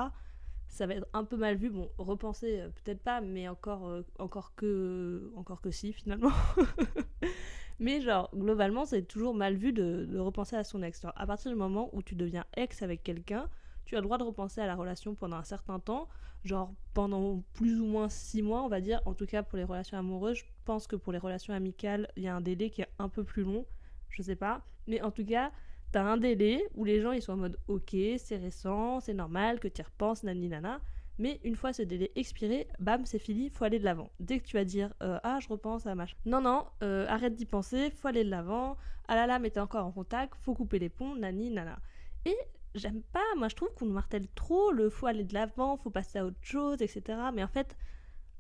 ça 0.68 0.88
va 0.88 0.96
être 0.96 1.08
un 1.14 1.24
peu 1.24 1.38
mal 1.38 1.56
vu. 1.56 1.70
Bon, 1.70 1.92
repenser, 2.00 2.64
peut-être 2.84 3.02
pas, 3.04 3.22
mais 3.22 3.48
encore, 3.48 4.02
encore, 4.18 4.56
que, 4.56 5.32
encore 5.36 5.62
que 5.62 5.70
si, 5.70 5.94
finalement. 5.94 6.32
mais, 7.80 8.02
genre, 8.02 8.30
globalement, 8.34 8.86
c'est 8.86 9.04
toujours 9.04 9.34
mal 9.34 9.56
vu 9.56 9.74
de, 9.74 10.18
repenser 10.18 10.56
à 10.56 10.64
son 10.64 10.82
ex. 10.82 11.06
À 11.16 11.28
partir 11.28 11.52
du 11.52 11.58
moment 11.58 11.90
où 11.94 12.02
tu 12.02 12.16
deviens 12.16 12.46
ex 12.56 12.82
avec 12.82 13.04
quelqu'un, 13.04 13.50
tu 13.86 13.96
as 13.96 14.00
le 14.00 14.06
droit 14.06 14.18
de 14.18 14.24
repenser 14.24 14.62
à 14.62 14.68
la 14.68 14.76
relation 14.76 15.16
pendant 15.16 15.38
un 15.38 15.44
certain 15.44 15.80
temps, 15.80 16.08
genre 16.44 16.74
pendant 16.94 17.44
plus 17.54 17.80
ou 17.80 17.86
moins 17.86 18.10
six 18.10 18.42
mois, 18.42 18.64
on 18.64 18.70
va 18.70 18.82
dire. 18.82 19.02
En 19.06 19.14
tout 19.14 19.26
cas, 19.26 19.44
pour 19.44 19.58
les 19.58 19.64
relations 19.64 19.98
amoureuses, 19.98 20.38
je 20.38 20.46
pense 20.64 20.88
que 20.88 20.96
pour 20.96 21.12
les 21.14 21.20
relations 21.20 21.54
amicales, 21.54 22.10
il 22.16 22.24
y 22.24 22.28
a 22.28 22.36
un 22.36 22.42
délai 22.42 22.70
qui 22.70 22.82
est 22.82 22.90
un 22.98 23.10
peu 23.10 23.24
plus 23.24 23.44
long. 23.44 23.66
Je 24.10 24.22
sais 24.22 24.36
pas. 24.36 24.62
Mais 24.88 25.02
en 25.02 25.12
tout 25.12 25.26
cas, 25.26 25.52
t'as 25.92 26.04
un 26.04 26.18
délai 26.18 26.68
où 26.76 26.86
les 26.86 27.02
gens 27.02 27.12
ils 27.12 27.22
sont 27.22 27.34
en 27.34 27.38
mode 27.38 27.58
ok, 27.68 27.96
c'est 28.18 28.38
récent, 28.38 29.00
c'est 29.02 29.14
normal 29.14 29.60
que 29.60 29.68
tu 29.68 29.82
repenses, 29.82 30.24
nani 30.24 30.48
nana. 30.48 30.80
Mais 31.18 31.40
une 31.44 31.56
fois 31.56 31.74
ce 31.74 31.82
délai 31.82 32.12
expiré, 32.16 32.68
bam, 32.80 33.06
c'est 33.06 33.20
fini, 33.20 33.50
faut 33.50 33.64
aller 33.64 33.80
de 33.80 33.86
l'avant. 33.86 34.12
Dès 34.20 34.40
que 34.40 34.46
tu 34.46 34.58
vas 34.58 34.66
dire 34.66 34.94
euh, 35.02 35.20
ah, 35.24 35.40
je 35.42 35.48
repense 35.48 35.86
à 35.86 35.96
machin. 35.96 36.18
Non, 36.26 36.42
non, 36.42 36.66
euh, 36.84 37.06
arrête 37.08 37.36
d'y 37.36 37.46
penser, 37.46 37.92
faut 37.92 38.08
aller 38.08 38.24
de 38.24 38.30
l'avant. 38.30 38.78
Ah 39.08 39.16
là 39.16 39.28
là, 39.28 39.40
mais 39.40 39.50
t'es 39.50 39.60
encore 39.60 39.86
en 39.86 39.92
contact, 39.92 40.36
faut 40.42 40.54
couper 40.54 40.80
les 40.80 40.90
ponts, 40.90 41.16
nani 41.16 41.52
nana. 41.52 41.80
Et 42.26 42.36
j'aime 42.74 43.02
pas, 43.14 43.24
moi 43.38 43.48
je 43.48 43.56
trouve 43.56 43.74
qu'on 43.76 43.86
martèle 43.86 44.28
trop 44.36 44.72
le 44.72 44.90
faut 44.90 45.08
aller 45.08 45.24
de 45.24 45.34
l'avant, 45.34 45.78
faut 45.78 45.90
passer 45.90 46.20
à 46.20 46.26
autre 46.26 46.38
chose, 46.42 46.82
etc. 46.82 47.20
Mais 47.34 47.44
en 47.44 47.48
fait, 47.48 47.78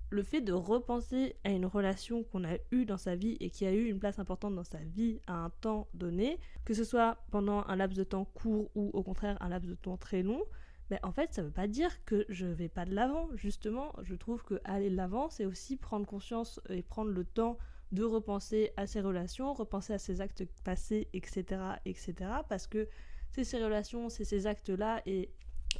le 0.09 0.23
fait 0.23 0.41
de 0.41 0.53
repenser 0.53 1.35
à 1.43 1.49
une 1.49 1.65
relation 1.65 2.23
qu'on 2.23 2.43
a 2.43 2.57
eue 2.71 2.85
dans 2.85 2.97
sa 2.97 3.15
vie 3.15 3.37
et 3.39 3.49
qui 3.49 3.65
a 3.65 3.71
eu 3.71 3.85
une 3.85 3.99
place 3.99 4.19
importante 4.19 4.55
dans 4.55 4.63
sa 4.63 4.77
vie 4.79 5.19
à 5.27 5.33
un 5.33 5.49
temps 5.49 5.87
donné, 5.93 6.39
que 6.63 6.73
ce 6.73 6.83
soit 6.83 7.17
pendant 7.31 7.63
un 7.67 7.75
laps 7.75 7.97
de 7.97 8.03
temps 8.03 8.25
court 8.25 8.69
ou 8.75 8.91
au 8.93 9.03
contraire 9.03 9.37
un 9.41 9.49
laps 9.49 9.69
de 9.69 9.75
temps 9.75 9.97
très 9.97 10.21
long, 10.21 10.43
ben 10.89 10.99
en 11.03 11.11
fait 11.11 11.33
ça 11.33 11.41
veut 11.41 11.51
pas 11.51 11.67
dire 11.67 12.03
que 12.05 12.25
je 12.29 12.45
vais 12.45 12.69
pas 12.69 12.85
de 12.85 12.93
l'avant. 12.93 13.27
Justement, 13.35 13.93
je 14.03 14.15
trouve 14.15 14.43
que 14.43 14.59
aller 14.63 14.89
de 14.89 14.95
l'avant, 14.95 15.29
c'est 15.29 15.45
aussi 15.45 15.77
prendre 15.77 16.05
conscience 16.05 16.59
et 16.69 16.83
prendre 16.83 17.11
le 17.11 17.25
temps 17.25 17.57
de 17.91 18.03
repenser 18.03 18.71
à 18.77 18.87
ses 18.87 19.01
relations, 19.01 19.53
repenser 19.53 19.93
à 19.93 19.99
ses 19.99 20.21
actes 20.21 20.45
passés, 20.63 21.07
etc., 21.13 21.61
etc. 21.85 22.13
Parce 22.49 22.67
que 22.67 22.87
c'est 23.31 23.43
ces 23.43 23.63
relations, 23.63 24.09
c'est 24.09 24.25
ces 24.25 24.47
actes-là 24.47 25.01
et 25.05 25.29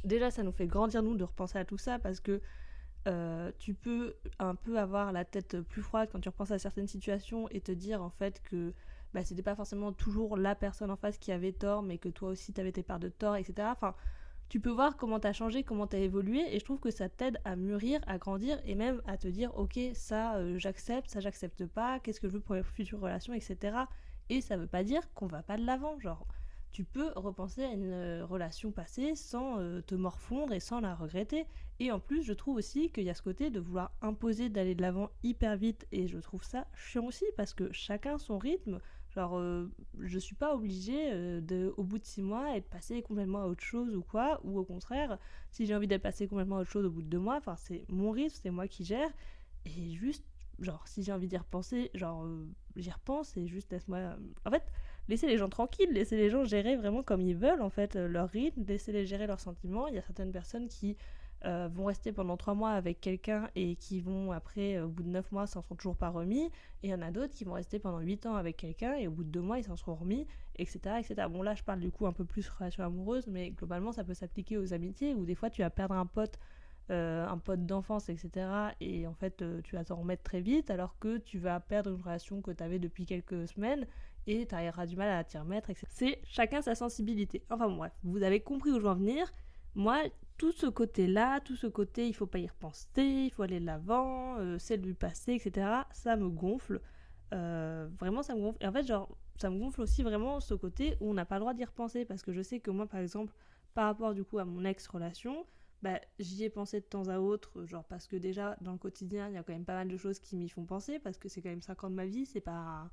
déjà 0.04 0.30
ça 0.30 0.42
nous 0.42 0.52
fait 0.52 0.66
grandir 0.66 1.02
nous 1.02 1.16
de 1.16 1.24
repenser 1.24 1.58
à 1.58 1.64
tout 1.64 1.78
ça 1.78 1.98
parce 1.98 2.20
que 2.20 2.40
euh, 3.06 3.52
tu 3.58 3.74
peux 3.74 4.16
un 4.38 4.54
peu 4.56 4.78
avoir 4.78 5.12
la 5.12 5.24
tête 5.24 5.60
plus 5.60 5.82
froide 5.82 6.08
quand 6.10 6.20
tu 6.20 6.28
repenses 6.28 6.50
à 6.50 6.58
certaines 6.58 6.88
situations 6.88 7.48
et 7.50 7.60
te 7.60 7.70
dire 7.70 8.02
en 8.02 8.10
fait 8.10 8.42
que 8.42 8.74
bah, 9.14 9.24
c'était 9.24 9.42
pas 9.42 9.54
forcément 9.54 9.92
toujours 9.92 10.36
la 10.36 10.54
personne 10.54 10.90
en 10.90 10.96
face 10.96 11.16
qui 11.16 11.32
avait 11.32 11.52
tort, 11.52 11.82
mais 11.82 11.98
que 11.98 12.08
toi 12.08 12.30
aussi 12.30 12.52
t'avais 12.52 12.72
tes 12.72 12.82
parts 12.82 12.98
de 12.98 13.08
tort, 13.08 13.36
etc. 13.36 13.68
Enfin, 13.70 13.94
tu 14.48 14.60
peux 14.60 14.70
voir 14.70 14.96
comment 14.96 15.18
t'as 15.18 15.32
changé, 15.32 15.62
comment 15.62 15.86
t'as 15.86 15.98
évolué, 15.98 16.54
et 16.54 16.58
je 16.58 16.64
trouve 16.64 16.78
que 16.78 16.90
ça 16.90 17.08
t'aide 17.08 17.38
à 17.44 17.56
mûrir, 17.56 18.00
à 18.06 18.18
grandir, 18.18 18.58
et 18.64 18.74
même 18.74 19.02
à 19.06 19.16
te 19.16 19.28
dire, 19.28 19.56
ok, 19.56 19.78
ça 19.94 20.36
euh, 20.36 20.58
j'accepte, 20.58 21.10
ça 21.10 21.20
j'accepte 21.20 21.66
pas, 21.66 21.98
qu'est-ce 22.00 22.20
que 22.20 22.28
je 22.28 22.34
veux 22.34 22.40
pour 22.40 22.54
les 22.54 22.62
futures 22.62 23.00
relations, 23.00 23.34
etc. 23.34 23.76
Et 24.28 24.40
ça 24.40 24.56
veut 24.56 24.66
pas 24.66 24.84
dire 24.84 25.02
qu'on 25.14 25.26
va 25.26 25.42
pas 25.42 25.56
de 25.56 25.64
l'avant, 25.64 25.98
genre 25.98 26.26
tu 26.76 26.84
peux 26.84 27.10
repenser 27.16 27.64
à 27.64 27.72
une 27.72 27.90
euh, 27.90 28.26
relation 28.26 28.70
passée 28.70 29.14
sans 29.14 29.58
euh, 29.58 29.80
te 29.80 29.94
morfondre 29.94 30.52
et 30.52 30.60
sans 30.60 30.80
la 30.80 30.94
regretter. 30.94 31.46
Et 31.78 31.90
en 31.90 31.98
plus, 31.98 32.22
je 32.22 32.34
trouve 32.34 32.56
aussi 32.56 32.90
qu'il 32.90 33.04
y 33.04 33.08
a 33.08 33.14
ce 33.14 33.22
côté 33.22 33.48
de 33.48 33.60
vouloir 33.60 33.92
imposer 34.02 34.50
d'aller 34.50 34.74
de 34.74 34.82
l'avant 34.82 35.08
hyper 35.22 35.56
vite, 35.56 35.86
et 35.90 36.06
je 36.06 36.18
trouve 36.18 36.44
ça 36.44 36.66
chiant 36.74 37.06
aussi 37.06 37.24
parce 37.34 37.54
que 37.54 37.72
chacun 37.72 38.18
son 38.18 38.36
rythme. 38.36 38.78
Genre, 39.16 39.38
euh, 39.38 39.72
je 39.98 40.18
suis 40.18 40.34
pas 40.34 40.54
obligée 40.54 41.10
euh, 41.10 41.40
de, 41.40 41.72
au 41.78 41.84
bout 41.84 41.98
de 41.98 42.04
six 42.04 42.20
mois, 42.22 42.54
être 42.54 42.68
passée 42.68 43.00
complètement 43.00 43.40
à 43.40 43.46
autre 43.46 43.64
chose 43.64 43.96
ou 43.96 44.02
quoi, 44.02 44.38
ou 44.44 44.58
au 44.58 44.64
contraire, 44.64 45.18
si 45.50 45.64
j'ai 45.64 45.74
envie 45.74 45.86
d'être 45.86 46.02
passée 46.02 46.28
complètement 46.28 46.58
à 46.58 46.60
autre 46.60 46.70
chose 46.70 46.84
au 46.84 46.90
bout 46.90 47.00
de 47.00 47.08
deux 47.08 47.18
mois, 47.18 47.36
enfin, 47.36 47.56
c'est 47.56 47.86
mon 47.88 48.10
rythme, 48.10 48.36
c'est 48.42 48.50
moi 48.50 48.68
qui 48.68 48.84
gère, 48.84 49.08
et 49.64 49.94
juste, 49.94 50.22
genre, 50.58 50.86
si 50.86 51.02
j'ai 51.02 51.12
envie 51.12 51.28
d'y 51.28 51.36
repenser, 51.38 51.90
genre, 51.94 52.24
euh, 52.24 52.46
j'y 52.76 52.90
repense 52.90 53.34
et 53.38 53.46
juste 53.46 53.72
laisse-moi. 53.72 54.00
En 54.44 54.50
fait, 54.50 54.70
laissez 55.08 55.26
les 55.26 55.38
gens 55.38 55.48
tranquilles, 55.48 55.92
laissez 55.92 56.18
les 56.18 56.28
gens 56.28 56.44
gérer 56.44 56.76
vraiment 56.76 57.02
comme 57.02 57.22
ils 57.22 57.36
veulent, 57.36 57.62
en 57.62 57.70
fait, 57.70 57.96
euh, 57.96 58.08
leur 58.08 58.28
rythme, 58.28 58.64
laissez 58.68 58.92
les 58.92 59.06
gérer 59.06 59.26
leurs 59.26 59.40
sentiments. 59.40 59.88
Il 59.88 59.94
y 59.94 59.98
a 59.98 60.02
certaines 60.02 60.32
personnes 60.32 60.68
qui 60.68 60.98
euh, 61.44 61.68
vont 61.72 61.84
rester 61.86 62.12
pendant 62.12 62.36
trois 62.36 62.54
mois 62.54 62.70
avec 62.72 63.00
quelqu'un 63.00 63.48
et 63.54 63.76
qui 63.76 64.00
vont 64.00 64.32
après, 64.32 64.76
euh, 64.76 64.86
au 64.86 64.88
bout 64.88 65.02
de 65.02 65.08
neuf 65.08 65.30
mois, 65.32 65.46
s'en 65.46 65.62
sont 65.62 65.74
toujours 65.74 65.96
pas 65.96 66.08
remis. 66.08 66.46
Et 66.82 66.88
il 66.88 66.90
y 66.90 66.94
en 66.94 67.02
a 67.02 67.10
d'autres 67.10 67.34
qui 67.34 67.44
vont 67.44 67.52
rester 67.52 67.78
pendant 67.78 68.00
huit 68.00 68.26
ans 68.26 68.34
avec 68.36 68.56
quelqu'un 68.56 68.94
et 68.94 69.06
au 69.06 69.10
bout 69.10 69.24
de 69.24 69.30
deux 69.30 69.40
mois, 69.40 69.58
ils 69.58 69.64
s'en 69.64 69.76
seront 69.76 69.94
remis, 69.94 70.26
etc., 70.56 70.96
etc. 70.98 71.28
Bon, 71.30 71.42
là, 71.42 71.54
je 71.54 71.62
parle 71.62 71.80
du 71.80 71.90
coup 71.90 72.06
un 72.06 72.12
peu 72.12 72.24
plus 72.24 72.48
relation 72.48 72.84
amoureuse, 72.84 73.26
mais 73.28 73.50
globalement, 73.50 73.92
ça 73.92 74.04
peut 74.04 74.14
s'appliquer 74.14 74.58
aux 74.58 74.72
amitiés 74.72 75.14
où 75.14 75.24
des 75.26 75.34
fois, 75.34 75.50
tu 75.50 75.62
vas 75.62 75.70
perdre 75.70 75.94
un 75.94 76.06
pote. 76.06 76.38
euh, 76.90 77.26
un 77.26 77.38
pote 77.38 77.66
d'enfance, 77.66 78.08
etc. 78.08 78.30
Et 78.80 79.06
en 79.06 79.14
fait, 79.14 79.42
tu 79.64 79.74
vas 79.76 79.84
t'en 79.84 79.96
remettre 79.96 80.22
très 80.22 80.40
vite, 80.40 80.70
alors 80.70 80.98
que 80.98 81.18
tu 81.18 81.38
vas 81.38 81.58
perdre 81.60 81.90
une 81.90 82.00
relation 82.00 82.40
que 82.42 82.52
tu 82.52 82.62
avais 82.62 82.78
depuis 82.78 83.06
quelques 83.06 83.48
semaines 83.48 83.86
et 84.26 84.46
tu 84.46 84.54
auras 84.54 84.86
du 84.86 84.96
mal 84.96 85.08
à 85.10 85.24
t'y 85.24 85.38
remettre, 85.38 85.70
etc. 85.70 85.86
C'est 85.90 86.20
chacun 86.24 86.62
sa 86.62 86.74
sensibilité. 86.74 87.42
Enfin 87.50 87.68
bon, 87.68 87.76
bref, 87.76 87.92
vous 88.04 88.22
avez 88.22 88.40
compris 88.40 88.70
où 88.70 88.76
je 88.76 88.80
veux 88.82 88.88
en 88.88 88.94
venir. 88.94 89.30
Moi, 89.74 90.02
tout 90.36 90.52
ce 90.52 90.66
côté-là, 90.66 91.40
tout 91.40 91.56
ce 91.56 91.66
côté, 91.66 92.06
il 92.06 92.12
faut 92.12 92.26
pas 92.26 92.38
y 92.38 92.46
repenser, 92.46 93.02
il 93.02 93.30
faut 93.30 93.42
aller 93.42 93.60
de 93.60 93.66
l'avant, 93.66 94.38
euh, 94.38 94.58
c'est 94.58 94.78
du 94.78 94.94
passé, 94.94 95.34
etc. 95.34 95.66
Ça 95.92 96.16
me 96.16 96.28
gonfle. 96.28 96.80
Euh, 97.32 97.88
vraiment, 97.98 98.22
ça 98.22 98.34
me 98.34 98.40
gonfle. 98.40 98.58
Et 98.60 98.66
en 98.66 98.72
fait, 98.72 98.86
genre, 98.86 99.16
ça 99.40 99.50
me 99.50 99.58
gonfle 99.58 99.80
aussi 99.80 100.02
vraiment 100.02 100.40
ce 100.40 100.54
côté 100.54 100.96
où 101.00 101.10
on 101.10 101.14
n'a 101.14 101.24
pas 101.24 101.36
le 101.36 101.40
droit 101.40 101.54
d'y 101.54 101.64
repenser. 101.64 102.04
Parce 102.04 102.22
que 102.22 102.32
je 102.32 102.42
sais 102.42 102.60
que 102.60 102.70
moi, 102.70 102.86
par 102.86 103.00
exemple, 103.00 103.32
par 103.74 103.86
rapport 103.86 104.14
du 104.14 104.24
coup 104.24 104.38
à 104.38 104.44
mon 104.44 104.64
ex-relation, 104.64 105.46
bah, 105.82 106.00
j'y 106.18 106.44
ai 106.44 106.50
pensé 106.50 106.80
de 106.80 106.86
temps 106.86 107.08
à 107.08 107.18
autre. 107.18 107.64
Genre, 107.64 107.84
parce 107.84 108.06
que 108.06 108.16
déjà, 108.16 108.56
dans 108.60 108.72
le 108.72 108.78
quotidien, 108.78 109.28
il 109.28 109.34
y 109.34 109.38
a 109.38 109.42
quand 109.42 109.52
même 109.52 109.64
pas 109.64 109.74
mal 109.74 109.88
de 109.88 109.96
choses 109.96 110.18
qui 110.18 110.36
m'y 110.36 110.48
font 110.48 110.64
penser. 110.64 110.98
Parce 110.98 111.18
que 111.18 111.28
c'est 111.28 111.40
quand 111.40 111.50
même 111.50 111.62
5 111.62 111.84
ans 111.84 111.90
de 111.90 111.94
ma 111.94 112.06
vie, 112.06 112.26
c'est 112.26 112.40
pas, 112.40 112.90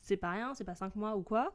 c'est 0.00 0.16
pas 0.16 0.30
rien, 0.30 0.54
c'est 0.54 0.64
pas 0.64 0.74
5 0.74 0.96
mois 0.96 1.16
ou 1.16 1.22
quoi. 1.22 1.52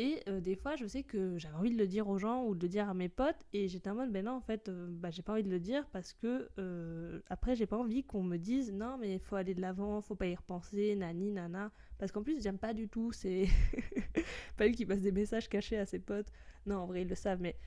Et 0.00 0.22
euh, 0.28 0.40
des 0.40 0.56
fois, 0.56 0.76
je 0.76 0.86
sais 0.86 1.02
que 1.02 1.36
j'avais 1.36 1.56
envie 1.56 1.72
de 1.72 1.76
le 1.76 1.86
dire 1.86 2.08
aux 2.08 2.16
gens 2.16 2.46
ou 2.46 2.54
de 2.54 2.62
le 2.62 2.70
dire 2.70 2.88
à 2.88 2.94
mes 2.94 3.10
potes, 3.10 3.44
et 3.52 3.68
j'étais 3.68 3.90
en 3.90 3.96
mode, 3.96 4.10
ben 4.10 4.24
non, 4.24 4.32
en 4.32 4.40
fait, 4.40 4.70
euh, 4.70 4.86
bah, 4.88 5.10
j'ai 5.10 5.20
pas 5.20 5.34
envie 5.34 5.42
de 5.42 5.50
le 5.50 5.60
dire 5.60 5.86
parce 5.92 6.14
que 6.14 6.48
euh, 6.58 7.20
après, 7.28 7.54
j'ai 7.54 7.66
pas 7.66 7.76
envie 7.76 8.02
qu'on 8.02 8.22
me 8.22 8.38
dise, 8.38 8.72
non, 8.72 8.96
mais 8.96 9.16
il 9.16 9.20
faut 9.20 9.36
aller 9.36 9.54
de 9.54 9.60
l'avant, 9.60 10.00
faut 10.00 10.14
pas 10.14 10.26
y 10.26 10.34
repenser, 10.34 10.96
nani, 10.96 11.32
nana. 11.32 11.70
Parce 11.98 12.12
qu'en 12.12 12.22
plus, 12.22 12.42
j'aime 12.42 12.56
pas 12.56 12.72
du 12.72 12.88
tout, 12.88 13.12
c'est. 13.12 13.46
pas 14.56 14.66
lui 14.66 14.74
qui 14.74 14.86
passe 14.86 15.02
des 15.02 15.12
messages 15.12 15.50
cachés 15.50 15.76
à 15.76 15.84
ses 15.84 15.98
potes. 15.98 16.32
Non, 16.64 16.76
en 16.76 16.86
vrai, 16.86 17.02
ils 17.02 17.08
le 17.08 17.14
savent, 17.14 17.42
mais 17.42 17.58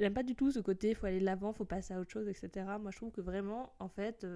j'aime 0.00 0.14
pas 0.14 0.24
du 0.24 0.34
tout 0.34 0.50
ce 0.50 0.58
côté, 0.58 0.94
faut 0.94 1.06
aller 1.06 1.20
de 1.20 1.24
l'avant, 1.24 1.52
faut 1.52 1.64
passer 1.64 1.94
à 1.94 2.00
autre 2.00 2.10
chose, 2.10 2.26
etc. 2.26 2.66
Moi, 2.80 2.90
je 2.90 2.96
trouve 2.96 3.12
que 3.12 3.20
vraiment, 3.20 3.72
en 3.78 3.88
fait, 3.88 4.26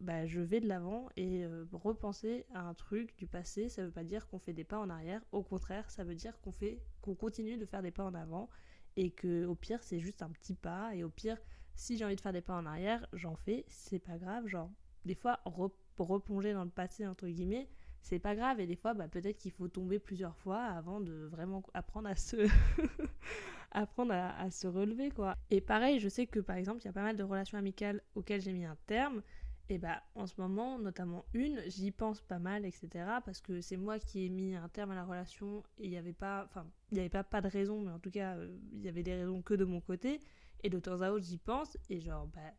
bah, 0.00 0.26
je 0.26 0.40
vais 0.40 0.60
de 0.60 0.68
l'avant 0.68 1.08
et 1.16 1.44
euh, 1.44 1.64
repenser 1.72 2.46
à 2.54 2.60
un 2.60 2.74
truc 2.74 3.16
du 3.16 3.26
passé, 3.26 3.68
ça 3.68 3.84
veut 3.84 3.90
pas 3.90 4.04
dire 4.04 4.28
qu'on 4.28 4.38
fait 4.38 4.52
des 4.52 4.64
pas 4.64 4.78
en 4.78 4.90
arrière. 4.90 5.22
Au 5.32 5.42
contraire, 5.42 5.90
ça 5.90 6.04
veut 6.04 6.14
dire 6.14 6.40
qu'on 6.40 6.52
fait, 6.52 6.80
qu'on 7.02 7.14
continue 7.14 7.56
de 7.56 7.66
faire 7.66 7.82
des 7.82 7.90
pas 7.90 8.04
en 8.04 8.14
avant 8.14 8.48
et 8.96 9.10
que 9.10 9.44
au 9.46 9.54
pire, 9.54 9.82
c'est 9.82 10.00
juste 10.00 10.22
un 10.22 10.30
petit 10.30 10.54
pas. 10.54 10.94
Et 10.94 11.04
au 11.04 11.10
pire, 11.10 11.38
si 11.74 11.96
j'ai 11.96 12.04
envie 12.04 12.16
de 12.16 12.20
faire 12.20 12.32
des 12.32 12.40
pas 12.40 12.54
en 12.54 12.66
arrière, 12.66 13.06
j'en 13.12 13.36
fais, 13.36 13.64
c'est 13.68 13.98
pas 13.98 14.18
grave. 14.18 14.46
Genre, 14.46 14.70
des 15.04 15.14
fois, 15.14 15.40
re- 15.46 15.72
replonger 15.98 16.52
dans 16.52 16.64
le 16.64 16.70
passé 16.70 17.06
entre 17.06 17.26
guillemets, 17.28 17.68
c'est 18.02 18.18
pas 18.18 18.34
grave. 18.36 18.60
Et 18.60 18.66
des 18.66 18.76
fois, 18.76 18.94
bah, 18.94 19.08
peut-être 19.08 19.38
qu'il 19.38 19.52
faut 19.52 19.68
tomber 19.68 19.98
plusieurs 19.98 20.36
fois 20.36 20.62
avant 20.62 21.00
de 21.00 21.26
vraiment 21.30 21.62
apprendre 21.74 22.08
à 22.08 22.14
se, 22.16 22.36
apprendre 23.72 24.12
à, 24.14 24.50
se 24.50 24.66
relever, 24.66 25.10
quoi. 25.10 25.36
Et 25.50 25.60
pareil, 25.60 26.00
je 26.00 26.08
sais 26.08 26.26
que 26.26 26.40
par 26.40 26.56
exemple, 26.56 26.80
il 26.82 26.86
y 26.86 26.88
a 26.88 26.92
pas 26.92 27.02
mal 27.02 27.16
de 27.16 27.22
relations 27.22 27.58
amicales 27.58 28.02
auxquelles 28.14 28.40
j'ai 28.40 28.52
mis 28.52 28.64
un 28.64 28.76
terme. 28.86 29.22
Et 29.70 29.78
bah, 29.78 30.02
en 30.14 30.26
ce 30.26 30.34
moment, 30.40 30.78
notamment 30.78 31.26
une, 31.34 31.60
j'y 31.66 31.90
pense 31.90 32.22
pas 32.22 32.38
mal, 32.38 32.64
etc. 32.64 32.88
Parce 33.24 33.40
que 33.40 33.60
c'est 33.60 33.76
moi 33.76 33.98
qui 33.98 34.24
ai 34.24 34.28
mis 34.30 34.54
un 34.54 34.68
terme 34.68 34.92
à 34.92 34.94
la 34.94 35.04
relation 35.04 35.62
et 35.78 35.84
il 35.84 35.90
n'y 35.90 35.98
avait 35.98 36.14
pas, 36.14 36.44
enfin, 36.44 36.66
il 36.90 36.94
n'y 36.94 37.00
avait 37.00 37.10
pas, 37.10 37.22
pas 37.22 37.42
de 37.42 37.48
raison, 37.48 37.82
mais 37.82 37.90
en 37.90 37.98
tout 37.98 38.10
cas, 38.10 38.36
euh, 38.36 38.56
il 38.72 38.82
y 38.82 38.88
avait 38.88 39.02
des 39.02 39.14
raisons 39.14 39.42
que 39.42 39.54
de 39.54 39.64
mon 39.64 39.80
côté. 39.80 40.20
Et 40.64 40.70
de 40.70 40.78
temps 40.78 41.02
à 41.02 41.10
autre, 41.10 41.24
j'y 41.24 41.38
pense 41.38 41.76
et 41.90 42.00
genre, 42.00 42.26
bah, 42.28 42.52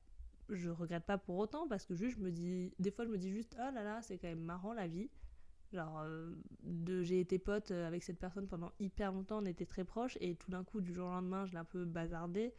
je 0.50 0.70
regrette 0.70 1.04
pas 1.04 1.18
pour 1.18 1.38
autant 1.38 1.68
parce 1.68 1.86
que 1.86 1.96
juste, 1.96 2.18
je 2.18 2.24
me 2.24 2.32
dis, 2.32 2.72
des 2.80 2.92
fois, 2.92 3.06
je 3.06 3.10
me 3.10 3.18
dis 3.18 3.32
juste, 3.32 3.56
oh 3.58 3.74
là 3.74 3.84
là, 3.84 4.02
c'est 4.04 4.18
quand 4.18 4.28
même 4.28 4.44
marrant 4.44 4.74
la 4.74 4.88
vie. 4.88 5.10
Genre, 5.74 6.00
euh, 6.04 6.34
j'ai 7.04 7.20
été 7.20 7.38
pote 7.38 7.72
euh, 7.72 7.88
avec 7.88 8.04
cette 8.04 8.20
personne 8.20 8.48
pendant 8.48 8.72
hyper 8.80 9.12
longtemps, 9.12 9.40
on 9.44 9.46
était 9.46 9.68
très 9.68 9.84
proches, 9.84 10.18
et 10.20 10.36
tout 10.36 10.50
d'un 10.50 10.64
coup, 10.64 10.82
du 10.82 10.94
jour 10.94 11.08
au 11.08 11.12
lendemain, 11.12 11.46
je 11.46 11.52
l'ai 11.52 11.60
un 11.60 11.66
peu 11.66 11.86
bazardé. 11.86 12.54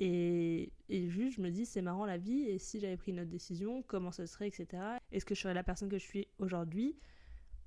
Et, 0.00 0.72
et, 0.88 1.08
juste, 1.08 1.36
je 1.36 1.42
me 1.42 1.50
dis, 1.50 1.66
c'est 1.66 1.82
marrant 1.82 2.06
la 2.06 2.18
vie, 2.18 2.42
et 2.42 2.58
si 2.58 2.80
j'avais 2.80 2.96
pris 2.96 3.12
une 3.12 3.20
autre 3.20 3.30
décision, 3.30 3.82
comment 3.82 4.10
ça 4.10 4.26
serait, 4.26 4.48
etc. 4.48 4.82
Est-ce 5.12 5.24
que 5.24 5.34
je 5.34 5.40
serais 5.40 5.54
la 5.54 5.62
personne 5.62 5.88
que 5.88 5.98
je 5.98 6.04
suis 6.04 6.28
aujourd'hui? 6.38 6.96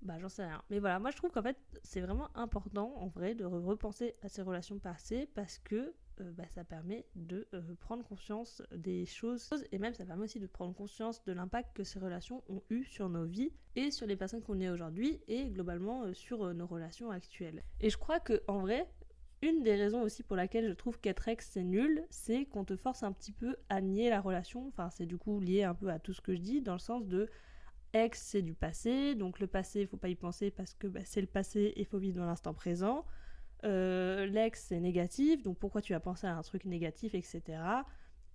Bah, 0.01 0.19
j'en 0.19 0.29
sais 0.29 0.45
rien. 0.45 0.61
Mais 0.69 0.79
voilà, 0.79 0.99
moi 0.99 1.09
je 1.11 1.17
trouve 1.17 1.31
qu'en 1.31 1.41
fait, 1.41 1.57
c'est 1.83 2.01
vraiment 2.01 2.29
important, 2.35 2.93
en 2.97 3.07
vrai, 3.07 3.33
de 3.33 3.45
repenser 3.45 4.15
à 4.21 4.29
ces 4.29 4.41
relations 4.41 4.77
passées, 4.77 5.27
parce 5.33 5.57
que 5.57 5.93
euh, 6.21 6.31
bah, 6.31 6.47
ça 6.49 6.63
permet 6.63 7.05
de 7.15 7.47
euh, 7.53 7.61
prendre 7.79 8.03
conscience 8.03 8.61
des 8.71 9.05
choses 9.05 9.49
et 9.71 9.77
même 9.77 9.93
ça 9.93 10.05
permet 10.05 10.23
aussi 10.23 10.39
de 10.39 10.47
prendre 10.47 10.73
conscience 10.73 11.23
de 11.25 11.31
l'impact 11.31 11.75
que 11.75 11.83
ces 11.83 11.99
relations 11.99 12.43
ont 12.49 12.63
eu 12.69 12.83
sur 12.85 13.09
nos 13.09 13.25
vies 13.25 13.51
et 13.75 13.91
sur 13.91 14.07
les 14.07 14.15
personnes 14.15 14.41
qu'on 14.41 14.59
est 14.59 14.69
aujourd'hui 14.69 15.21
et 15.27 15.45
globalement 15.49 16.03
euh, 16.03 16.13
sur 16.13 16.53
nos 16.53 16.65
relations 16.65 17.11
actuelles. 17.11 17.63
Et 17.81 17.89
je 17.89 17.97
crois 17.97 18.19
que 18.19 18.41
en 18.47 18.59
vrai, 18.59 18.87
une 19.41 19.63
des 19.63 19.75
raisons 19.75 20.01
aussi 20.01 20.23
pour 20.23 20.35
laquelle 20.35 20.67
je 20.67 20.73
trouve 20.73 20.99
qu'être 20.99 21.27
ex 21.27 21.47
c'est 21.51 21.63
nul, 21.63 22.03
c'est 22.09 22.45
qu'on 22.45 22.65
te 22.65 22.75
force 22.75 23.03
un 23.03 23.11
petit 23.11 23.31
peu 23.31 23.55
à 23.69 23.81
nier 23.81 24.09
la 24.09 24.21
relation. 24.21 24.67
Enfin, 24.67 24.89
c'est 24.89 25.05
du 25.05 25.17
coup 25.17 25.39
lié 25.39 25.63
un 25.63 25.75
peu 25.75 25.89
à 25.89 25.99
tout 25.99 26.13
ce 26.13 26.21
que 26.21 26.35
je 26.35 26.41
dis, 26.41 26.61
dans 26.61 26.73
le 26.73 26.79
sens 26.79 27.05
de 27.05 27.29
ex 27.93 28.21
c'est 28.21 28.41
du 28.41 28.53
passé, 28.53 29.15
donc 29.15 29.39
le 29.39 29.47
passé, 29.47 29.81
il 29.81 29.87
faut 29.87 29.97
pas 29.97 30.09
y 30.09 30.15
penser 30.15 30.51
parce 30.51 30.73
que 30.73 30.87
bah, 30.87 31.01
c'est 31.05 31.21
le 31.21 31.27
passé 31.27 31.73
et 31.75 31.85
faut 31.85 31.99
vivre 31.99 32.17
dans 32.17 32.25
l'instant 32.25 32.53
présent. 32.53 33.05
Euh, 33.63 34.25
l'ex 34.27 34.65
c'est 34.67 34.79
négatif, 34.79 35.41
donc 35.43 35.57
pourquoi 35.57 35.81
tu 35.81 35.93
as 35.93 35.99
pensé 35.99 36.27
à 36.27 36.35
un 36.35 36.41
truc 36.41 36.65
négatif, 36.65 37.15
etc. 37.15 37.83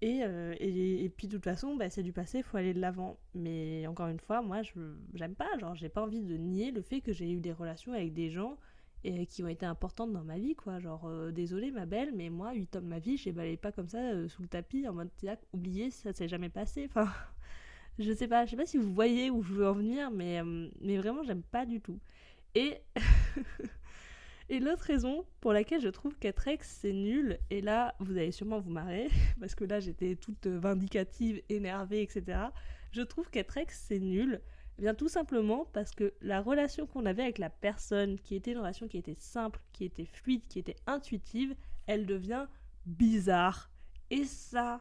Euh, 0.05 0.55
et, 0.59 1.05
et, 1.05 1.09
puis 1.09 1.29
de 1.29 1.37
toute 1.37 1.45
façon, 1.45 1.77
bah, 1.77 1.89
c'est 1.91 2.03
du 2.03 2.13
passé, 2.13 2.39
il 2.39 2.45
faut 2.45 2.57
aller 2.57 2.75
de 2.75 2.81
l'avant. 2.81 3.19
Mais 3.35 3.87
encore 3.87 4.09
une 4.09 4.19
fois, 4.19 4.43
moi, 4.43 4.63
je 4.63 4.73
j'aime 5.15 5.35
pas, 5.35 5.47
genre, 5.59 5.75
j'ai 5.75 5.89
pas 5.89 6.03
envie 6.03 6.23
de 6.23 6.37
nier 6.37 6.73
le 6.73 6.83
fait 6.83 7.01
que 7.01 7.13
j'ai 7.13 7.31
eu 7.31 7.41
des 7.41 7.53
relations 7.53 7.93
avec 7.93 8.13
des 8.13 8.31
gens 8.31 8.59
et, 9.05 9.27
qui 9.27 9.43
ont 9.43 9.49
été 9.49 9.67
importantes 9.67 10.13
dans 10.13 10.25
ma 10.25 10.39
vie, 10.39 10.55
quoi. 10.55 10.79
Genre, 10.79 11.07
euh, 11.07 11.31
désolé 11.33 11.71
ma 11.71 11.87
belle, 11.87 12.13
mais 12.15 12.31
moi, 12.31 12.53
8 12.53 12.77
ans 12.77 12.81
de 12.81 12.87
ma 12.87 12.99
vie, 12.99 13.17
je 13.17 13.31
balayé 13.31 13.57
pas 13.57 13.73
comme 13.73 13.89
ça 13.89 14.29
sous 14.29 14.43
le 14.43 14.49
tapis 14.49 14.87
en 14.89 14.93
mode, 14.93 15.11
oublié, 15.53 15.91
ça 15.91 16.13
s'est 16.13 16.29
jamais 16.29 16.49
passé. 16.51 16.89
Enfin, 16.91 17.11
je 17.99 18.13
sais 18.13 18.29
pas, 18.29 18.47
je 18.47 18.53
sais 18.53 18.57
pas 18.57 18.67
si 18.67 18.79
vous 18.79 18.93
voyez 18.95 19.31
où 19.31 19.43
je 19.43 19.53
veux 19.53 19.69
en 19.69 19.75
venir, 19.75 20.11
mais, 20.11 20.41
mais 20.81 20.97
vraiment, 20.99 21.23
j'aime 21.25 21.43
pas 21.43 21.67
du 21.67 21.81
tout. 21.81 21.99
Et. 22.55 22.79
Et 24.53 24.61
l'autre 24.61 24.83
raison 24.83 25.25
pour 25.41 25.55
laquelle 25.55 25.81
je 25.81 25.89
trouve 25.89 26.15
qu'être 26.19 26.47
ex 26.47 26.69
c'est 26.83 26.93
nul, 26.93 27.39
et 27.49 27.63
là 27.63 27.95
vous 28.01 28.19
allez 28.19 28.33
sûrement 28.33 28.61
vous 28.61 28.71
marrer, 28.71 29.09
parce 29.41 29.55
que 29.55 29.65
là 29.65 29.81
j'étais 29.81 30.15
toute 30.15 30.47
vindicative, 30.47 31.41
énervée, 31.49 32.03
etc. 32.03 32.39
Je 32.91 33.01
trouve 33.01 33.31
qu'être 33.31 33.57
ex 33.57 33.87
c'est 33.89 33.99
nul, 33.99 34.43
eh 34.79 34.83
bien 34.83 34.95
tout 34.95 35.09
simplement 35.09 35.67
parce 35.73 35.93
que 35.93 36.15
la 36.21 36.41
relation 36.41 36.87
qu'on 36.87 37.07
avait 37.07 37.23
avec 37.23 37.39
la 37.39 37.51
personne, 37.51 38.19
qui 38.19 38.35
était 38.35 38.53
une 38.53 38.59
relation 38.59 38.89
qui 38.89 38.99
était 38.99 39.17
simple, 39.19 39.61
qui 39.73 39.85
était 39.85 40.07
fluide, 40.07 40.47
qui 40.49 40.59
était 40.59 40.77
intuitive, 40.87 41.55
elle 41.87 42.07
devient 42.07 42.47
bizarre. 42.87 43.71
Et 44.11 44.25
ça, 44.25 44.81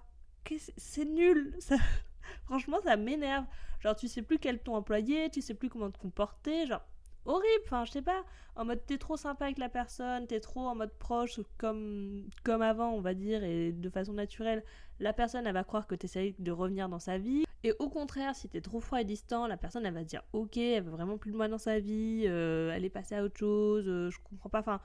c'est 0.77 1.05
nul. 1.05 1.57
Franchement, 2.45 2.77
ça 2.83 2.97
m'énerve. 2.97 3.45
Genre, 3.79 3.95
tu 3.95 4.07
sais 4.07 4.21
plus 4.21 4.39
quel 4.39 4.59
ton 4.59 4.75
employer, 4.75 5.29
tu 5.29 5.41
sais 5.41 5.53
plus 5.53 5.69
comment 5.69 5.91
te 5.91 5.97
comporter. 5.97 6.67
Genre, 6.67 6.83
horrible. 7.25 7.63
Enfin, 7.65 7.85
je 7.85 7.91
sais 7.91 8.01
pas, 8.01 8.23
en 8.55 8.65
mode 8.65 8.85
t'es 8.85 8.97
trop 8.97 9.17
sympa 9.17 9.45
avec 9.45 9.57
la 9.57 9.69
personne, 9.69 10.27
t'es 10.27 10.39
trop 10.39 10.61
en 10.61 10.75
mode 10.75 10.93
proche, 10.93 11.39
comme, 11.57 12.29
comme 12.43 12.61
avant, 12.61 12.91
on 12.91 13.01
va 13.01 13.13
dire, 13.13 13.43
et 13.43 13.71
de 13.71 13.89
façon 13.89 14.13
naturelle, 14.13 14.63
la 14.99 15.13
personne, 15.13 15.47
elle 15.47 15.53
va 15.53 15.63
croire 15.63 15.87
que 15.87 15.95
t'essayes 15.95 16.35
de 16.39 16.51
revenir 16.51 16.89
dans 16.89 16.99
sa 16.99 17.17
vie. 17.17 17.43
Et 17.63 17.73
au 17.79 17.89
contraire, 17.89 18.35
si 18.35 18.49
t'es 18.49 18.61
trop 18.61 18.79
froid 18.79 19.01
et 19.01 19.05
distant, 19.05 19.47
la 19.47 19.57
personne, 19.57 19.85
elle 19.85 19.93
va 19.93 20.03
dire 20.03 20.23
ok, 20.33 20.57
elle 20.57 20.83
veut 20.83 20.91
vraiment 20.91 21.17
plus 21.17 21.31
de 21.31 21.37
moi 21.37 21.47
dans 21.47 21.59
sa 21.59 21.79
vie, 21.79 22.23
euh, 22.25 22.71
elle 22.73 22.85
est 22.85 22.89
passée 22.89 23.15
à 23.15 23.23
autre 23.23 23.37
chose, 23.37 23.85
euh, 23.87 24.09
je 24.09 24.17
comprends 24.23 24.49
pas. 24.49 24.59
Enfin, 24.59 24.81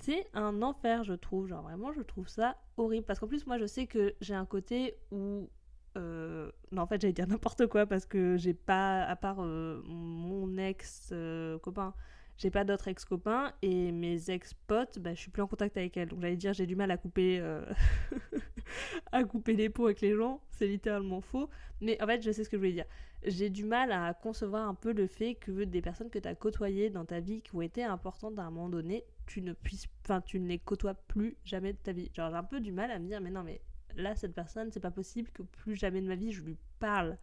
c'est 0.00 0.26
un 0.34 0.62
enfer, 0.62 1.04
je 1.04 1.14
trouve. 1.14 1.48
Genre, 1.48 1.62
vraiment, 1.62 1.92
je 1.92 2.02
trouve 2.02 2.28
ça 2.28 2.56
horrible. 2.76 3.04
Parce 3.04 3.18
qu'en 3.18 3.26
plus, 3.28 3.46
moi, 3.46 3.58
je 3.58 3.66
sais 3.66 3.86
que 3.86 4.14
j'ai 4.20 4.34
un 4.34 4.46
côté 4.46 4.96
où 5.10 5.48
euh, 5.96 6.50
non, 6.72 6.82
en 6.82 6.86
fait, 6.86 7.00
j'allais 7.00 7.12
dire 7.12 7.26
n'importe 7.26 7.66
quoi 7.66 7.86
parce 7.86 8.06
que 8.06 8.36
j'ai 8.36 8.54
pas, 8.54 9.02
à 9.04 9.16
part 9.16 9.38
euh, 9.40 9.82
mon 9.86 10.56
ex-copain, 10.56 11.88
euh, 11.88 12.00
j'ai 12.36 12.50
pas 12.50 12.64
d'autres 12.64 12.88
ex-copains 12.88 13.52
et 13.62 13.90
mes 13.90 14.30
ex-potes, 14.30 14.98
bah, 15.00 15.14
je 15.14 15.20
suis 15.20 15.30
plus 15.30 15.42
en 15.42 15.48
contact 15.48 15.76
avec 15.76 15.96
elles. 15.96 16.08
Donc 16.08 16.20
j'allais 16.20 16.36
dire, 16.36 16.52
j'ai 16.52 16.66
du 16.66 16.76
mal 16.76 16.90
à 16.90 16.96
couper, 16.96 17.40
à 19.12 19.24
couper 19.24 19.54
les 19.54 19.68
pots 19.70 19.86
avec 19.86 20.00
les 20.00 20.14
gens. 20.14 20.40
C'est 20.50 20.68
littéralement 20.68 21.20
faux. 21.20 21.48
Mais 21.80 22.00
en 22.02 22.06
fait, 22.06 22.22
je 22.22 22.30
sais 22.30 22.44
ce 22.44 22.48
que 22.48 22.56
je 22.56 22.60
voulais 22.60 22.72
dire. 22.72 22.86
J'ai 23.24 23.50
du 23.50 23.64
mal 23.64 23.90
à 23.90 24.14
concevoir 24.14 24.68
un 24.68 24.74
peu 24.74 24.92
le 24.92 25.08
fait 25.08 25.34
que 25.34 25.64
des 25.64 25.82
personnes 25.82 26.10
que 26.10 26.20
tu 26.20 26.28
as 26.28 26.36
côtoyées 26.36 26.90
dans 26.90 27.04
ta 27.04 27.18
vie 27.18 27.42
qui 27.42 27.56
ont 27.56 27.62
été 27.62 27.82
importantes 27.82 28.38
à 28.38 28.42
un 28.42 28.50
moment 28.50 28.68
donné, 28.68 29.04
tu 29.26 29.42
ne 29.42 29.52
puisses, 29.52 29.88
tu 30.24 30.38
ne 30.38 30.46
les 30.46 30.60
côtoies 30.60 30.94
plus 30.94 31.36
jamais 31.44 31.72
de 31.72 31.78
ta 31.78 31.90
vie. 31.92 32.10
Genre, 32.14 32.30
j'ai 32.30 32.36
un 32.36 32.44
peu 32.44 32.60
du 32.60 32.70
mal 32.70 32.92
à 32.92 33.00
me 33.00 33.08
dire, 33.08 33.20
mais 33.20 33.30
non, 33.30 33.42
mais 33.42 33.60
là, 33.96 34.14
cette 34.16 34.34
personne, 34.34 34.70
c'est 34.72 34.80
pas 34.80 34.90
possible 34.90 35.30
que 35.30 35.42
plus 35.42 35.76
jamais 35.76 36.00
de 36.00 36.08
ma 36.08 36.16
vie 36.16 36.32
je 36.32 36.42
lui 36.42 36.56
parle. 36.78 37.16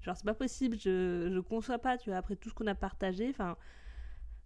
Genre, 0.00 0.16
c'est 0.16 0.24
pas 0.24 0.34
possible, 0.34 0.78
je, 0.78 1.30
je 1.32 1.40
conçois 1.40 1.78
pas, 1.78 1.98
tu 1.98 2.10
vois, 2.10 2.18
après 2.18 2.36
tout 2.36 2.48
ce 2.48 2.54
qu'on 2.54 2.66
a 2.66 2.74
partagé, 2.74 3.28
enfin. 3.30 3.56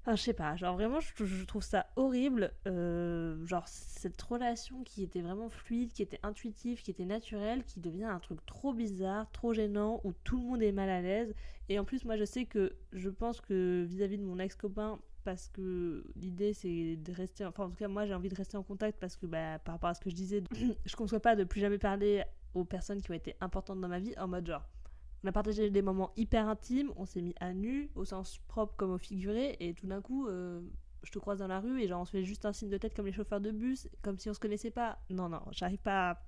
Enfin, 0.02 0.16
je 0.16 0.22
sais 0.22 0.32
pas, 0.32 0.56
genre 0.56 0.76
vraiment, 0.76 0.98
je, 1.00 1.44
trouve 1.44 1.62
ça 1.62 1.86
horrible. 1.96 2.52
Euh, 2.66 3.44
genre, 3.44 3.68
cette 3.68 4.20
relation 4.22 4.82
qui 4.82 5.02
était 5.02 5.20
vraiment 5.20 5.50
fluide, 5.50 5.92
qui 5.92 6.00
était 6.00 6.18
intuitive, 6.22 6.80
qui 6.80 6.90
était 6.90 7.04
naturelle, 7.04 7.64
qui 7.64 7.80
devient 7.80 8.04
un 8.04 8.18
truc 8.18 8.44
trop 8.46 8.72
bizarre, 8.72 9.30
trop 9.30 9.52
gênant, 9.52 10.00
où 10.04 10.14
tout 10.24 10.38
le 10.38 10.44
monde 10.44 10.62
est 10.62 10.72
mal 10.72 10.88
à 10.88 11.02
l'aise. 11.02 11.34
Et 11.68 11.78
en 11.78 11.84
plus, 11.84 12.06
moi, 12.06 12.16
je 12.16 12.24
sais 12.24 12.46
que 12.46 12.72
je 12.94 13.10
pense 13.10 13.42
que 13.42 13.84
vis 13.86 14.02
à 14.02 14.06
-vis 14.06 14.16
de 14.16 14.24
mon 14.24 14.38
ex-copain, 14.38 14.98
parce 15.24 15.48
que 15.48 16.04
l'idée 16.16 16.52
c'est 16.52 16.96
de 16.96 17.12
rester, 17.12 17.44
enfin 17.44 17.64
en 17.64 17.70
tout 17.70 17.76
cas 17.76 17.88
moi 17.88 18.06
j'ai 18.06 18.14
envie 18.14 18.28
de 18.28 18.34
rester 18.34 18.56
en 18.56 18.62
contact 18.62 18.98
parce 18.98 19.16
que 19.16 19.26
bah, 19.26 19.58
par 19.58 19.74
rapport 19.74 19.90
à 19.90 19.94
ce 19.94 20.00
que 20.00 20.10
je 20.10 20.14
disais, 20.14 20.42
je 20.84 20.96
conçois 20.96 21.20
pas 21.20 21.36
de 21.36 21.44
plus 21.44 21.60
jamais 21.60 21.78
parler 21.78 22.24
aux 22.54 22.64
personnes 22.64 23.00
qui 23.00 23.10
ont 23.10 23.14
été 23.14 23.36
importantes 23.40 23.80
dans 23.80 23.88
ma 23.88 24.00
vie 24.00 24.14
en 24.18 24.28
mode 24.28 24.46
genre 24.46 24.66
on 25.22 25.28
a 25.28 25.32
partagé 25.32 25.70
des 25.70 25.82
moments 25.82 26.12
hyper 26.16 26.48
intimes, 26.48 26.92
on 26.96 27.04
s'est 27.04 27.20
mis 27.20 27.34
à 27.40 27.52
nu 27.52 27.90
au 27.94 28.04
sens 28.04 28.38
propre 28.48 28.74
comme 28.76 28.90
au 28.90 28.98
figuré 28.98 29.56
et 29.60 29.74
tout 29.74 29.86
d'un 29.86 30.00
coup 30.00 30.26
euh, 30.26 30.62
je 31.02 31.10
te 31.10 31.18
croise 31.18 31.38
dans 31.38 31.46
la 31.46 31.60
rue 31.60 31.82
et 31.82 31.88
genre 31.88 32.00
on 32.00 32.04
se 32.04 32.10
fait 32.12 32.24
juste 32.24 32.44
un 32.44 32.52
signe 32.52 32.70
de 32.70 32.78
tête 32.78 32.94
comme 32.94 33.06
les 33.06 33.12
chauffeurs 33.12 33.40
de 33.40 33.50
bus, 33.50 33.88
comme 34.02 34.18
si 34.18 34.28
on 34.30 34.34
se 34.34 34.40
connaissait 34.40 34.70
pas. 34.70 34.98
Non 35.10 35.28
non, 35.28 35.42
j'arrive 35.50 35.78
pas 35.78 36.10
à 36.10 36.22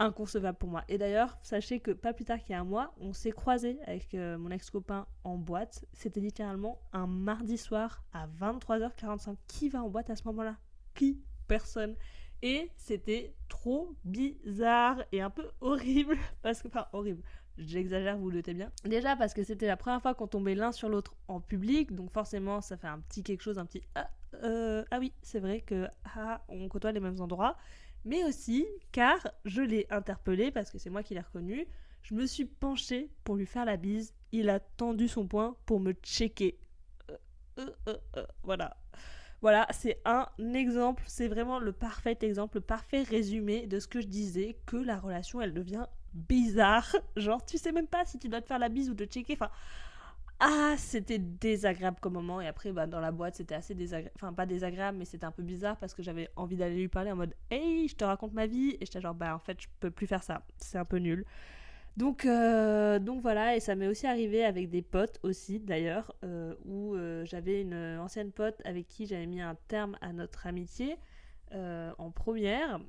inconcevable 0.00 0.58
pour 0.58 0.70
moi. 0.70 0.82
Et 0.88 0.98
d'ailleurs, 0.98 1.38
sachez 1.42 1.78
que 1.78 1.92
pas 1.92 2.12
plus 2.12 2.24
tard 2.24 2.40
qu'il 2.40 2.50
y 2.50 2.54
a 2.54 2.60
un 2.60 2.64
mois, 2.64 2.92
on 3.00 3.12
s'est 3.12 3.30
croisé 3.30 3.78
avec 3.86 4.14
euh, 4.14 4.38
mon 4.38 4.50
ex-copain 4.50 5.06
en 5.22 5.36
boîte. 5.36 5.84
C'était 5.92 6.20
littéralement 6.20 6.80
un 6.92 7.06
mardi 7.06 7.58
soir 7.58 8.02
à 8.12 8.26
23h45. 8.26 9.36
Qui 9.46 9.68
va 9.68 9.82
en 9.82 9.88
boîte 9.88 10.10
à 10.10 10.16
ce 10.16 10.24
moment-là? 10.24 10.56
Qui? 10.94 11.22
Personne. 11.46 11.94
Et 12.42 12.70
c'était 12.76 13.34
trop 13.48 13.94
bizarre 14.04 15.04
et 15.12 15.20
un 15.20 15.30
peu 15.30 15.50
horrible. 15.60 16.16
Parce 16.42 16.62
que, 16.62 16.68
enfin, 16.68 16.86
horrible. 16.92 17.22
J'exagère, 17.58 18.16
vous 18.16 18.30
le 18.30 18.36
doutez 18.36 18.54
bien. 18.54 18.72
Déjà 18.84 19.16
parce 19.16 19.34
que 19.34 19.42
c'était 19.42 19.66
la 19.66 19.76
première 19.76 20.00
fois 20.00 20.14
qu'on 20.14 20.26
tombait 20.26 20.54
l'un 20.54 20.72
sur 20.72 20.88
l'autre 20.88 21.14
en 21.28 21.40
public, 21.40 21.94
donc 21.94 22.10
forcément 22.10 22.62
ça 22.62 22.78
fait 22.78 22.86
un 22.86 23.00
petit 23.00 23.22
quelque 23.22 23.42
chose, 23.42 23.58
un 23.58 23.66
petit 23.66 23.82
ah, 23.94 24.08
euh, 24.42 24.82
ah 24.90 24.98
oui, 24.98 25.12
c'est 25.20 25.40
vrai 25.40 25.60
que 25.60 25.86
ah, 26.16 26.42
on 26.48 26.68
côtoie 26.68 26.92
les 26.92 27.00
mêmes 27.00 27.20
endroits 27.20 27.56
mais 28.04 28.24
aussi 28.24 28.66
car 28.92 29.18
je 29.44 29.62
l'ai 29.62 29.86
interpellé 29.90 30.50
parce 30.50 30.70
que 30.70 30.78
c'est 30.78 30.90
moi 30.90 31.02
qui 31.02 31.14
l'ai 31.14 31.20
reconnu. 31.20 31.66
Je 32.02 32.14
me 32.14 32.26
suis 32.26 32.46
penchée 32.46 33.10
pour 33.24 33.36
lui 33.36 33.46
faire 33.46 33.64
la 33.64 33.76
bise. 33.76 34.14
Il 34.32 34.48
a 34.48 34.60
tendu 34.60 35.08
son 35.08 35.26
poing 35.26 35.56
pour 35.66 35.80
me 35.80 35.92
checker. 35.92 36.58
Euh, 37.58 37.70
euh, 37.88 37.96
euh, 38.16 38.26
voilà. 38.42 38.76
Voilà, 39.42 39.66
c'est 39.70 40.02
un 40.04 40.26
exemple, 40.54 41.02
c'est 41.06 41.28
vraiment 41.28 41.58
le 41.58 41.72
parfait 41.72 42.18
exemple, 42.20 42.58
le 42.58 42.60
parfait 42.60 43.02
résumé 43.02 43.66
de 43.66 43.80
ce 43.80 43.88
que 43.88 44.02
je 44.02 44.06
disais, 44.06 44.58
que 44.66 44.76
la 44.76 44.98
relation, 44.98 45.40
elle 45.40 45.54
devient 45.54 45.86
bizarre. 46.12 46.94
Genre, 47.16 47.44
tu 47.46 47.56
sais 47.56 47.72
même 47.72 47.86
pas 47.86 48.04
si 48.04 48.18
tu 48.18 48.28
dois 48.28 48.42
te 48.42 48.46
faire 48.46 48.58
la 48.58 48.68
bise 48.68 48.90
ou 48.90 48.94
te 48.94 49.04
checker. 49.04 49.32
Enfin, 49.32 49.50
ah, 50.40 50.74
c'était 50.78 51.18
désagréable 51.18 51.98
comme 52.00 52.14
moment. 52.14 52.40
Et 52.40 52.46
après, 52.46 52.72
bah, 52.72 52.86
dans 52.86 53.00
la 53.00 53.12
boîte, 53.12 53.36
c'était 53.36 53.54
assez 53.54 53.74
désagréable. 53.74 54.14
Enfin, 54.16 54.32
pas 54.32 54.46
désagréable, 54.46 54.98
mais 54.98 55.04
c'était 55.04 55.26
un 55.26 55.32
peu 55.32 55.42
bizarre 55.42 55.76
parce 55.76 55.94
que 55.94 56.02
j'avais 56.02 56.30
envie 56.36 56.56
d'aller 56.56 56.76
lui 56.76 56.88
parler 56.88 57.12
en 57.12 57.16
mode 57.16 57.34
Hey, 57.50 57.88
je 57.88 57.96
te 57.96 58.04
raconte 58.04 58.32
ma 58.32 58.46
vie. 58.46 58.76
Et 58.80 58.86
j'étais 58.86 59.00
genre, 59.00 59.14
bah, 59.14 59.34
en 59.34 59.38
fait, 59.38 59.60
je 59.60 59.68
peux 59.80 59.90
plus 59.90 60.06
faire 60.06 60.22
ça. 60.22 60.42
C'est 60.58 60.78
un 60.78 60.84
peu 60.84 60.96
nul. 60.96 61.24
Donc, 61.96 62.24
euh, 62.24 62.98
donc 62.98 63.20
voilà, 63.20 63.56
et 63.56 63.60
ça 63.60 63.74
m'est 63.74 63.88
aussi 63.88 64.06
arrivé 64.06 64.44
avec 64.44 64.70
des 64.70 64.80
potes 64.82 65.18
aussi 65.22 65.58
d'ailleurs, 65.60 66.14
euh, 66.24 66.54
où 66.64 66.94
euh, 66.94 67.24
j'avais 67.26 67.60
une 67.60 67.98
ancienne 67.98 68.32
pote 68.32 68.60
avec 68.64 68.88
qui 68.88 69.06
j'avais 69.06 69.26
mis 69.26 69.42
un 69.42 69.56
terme 69.68 69.96
à 70.00 70.12
notre 70.12 70.46
amitié 70.46 70.96
en 71.52 72.12
première. 72.12 72.80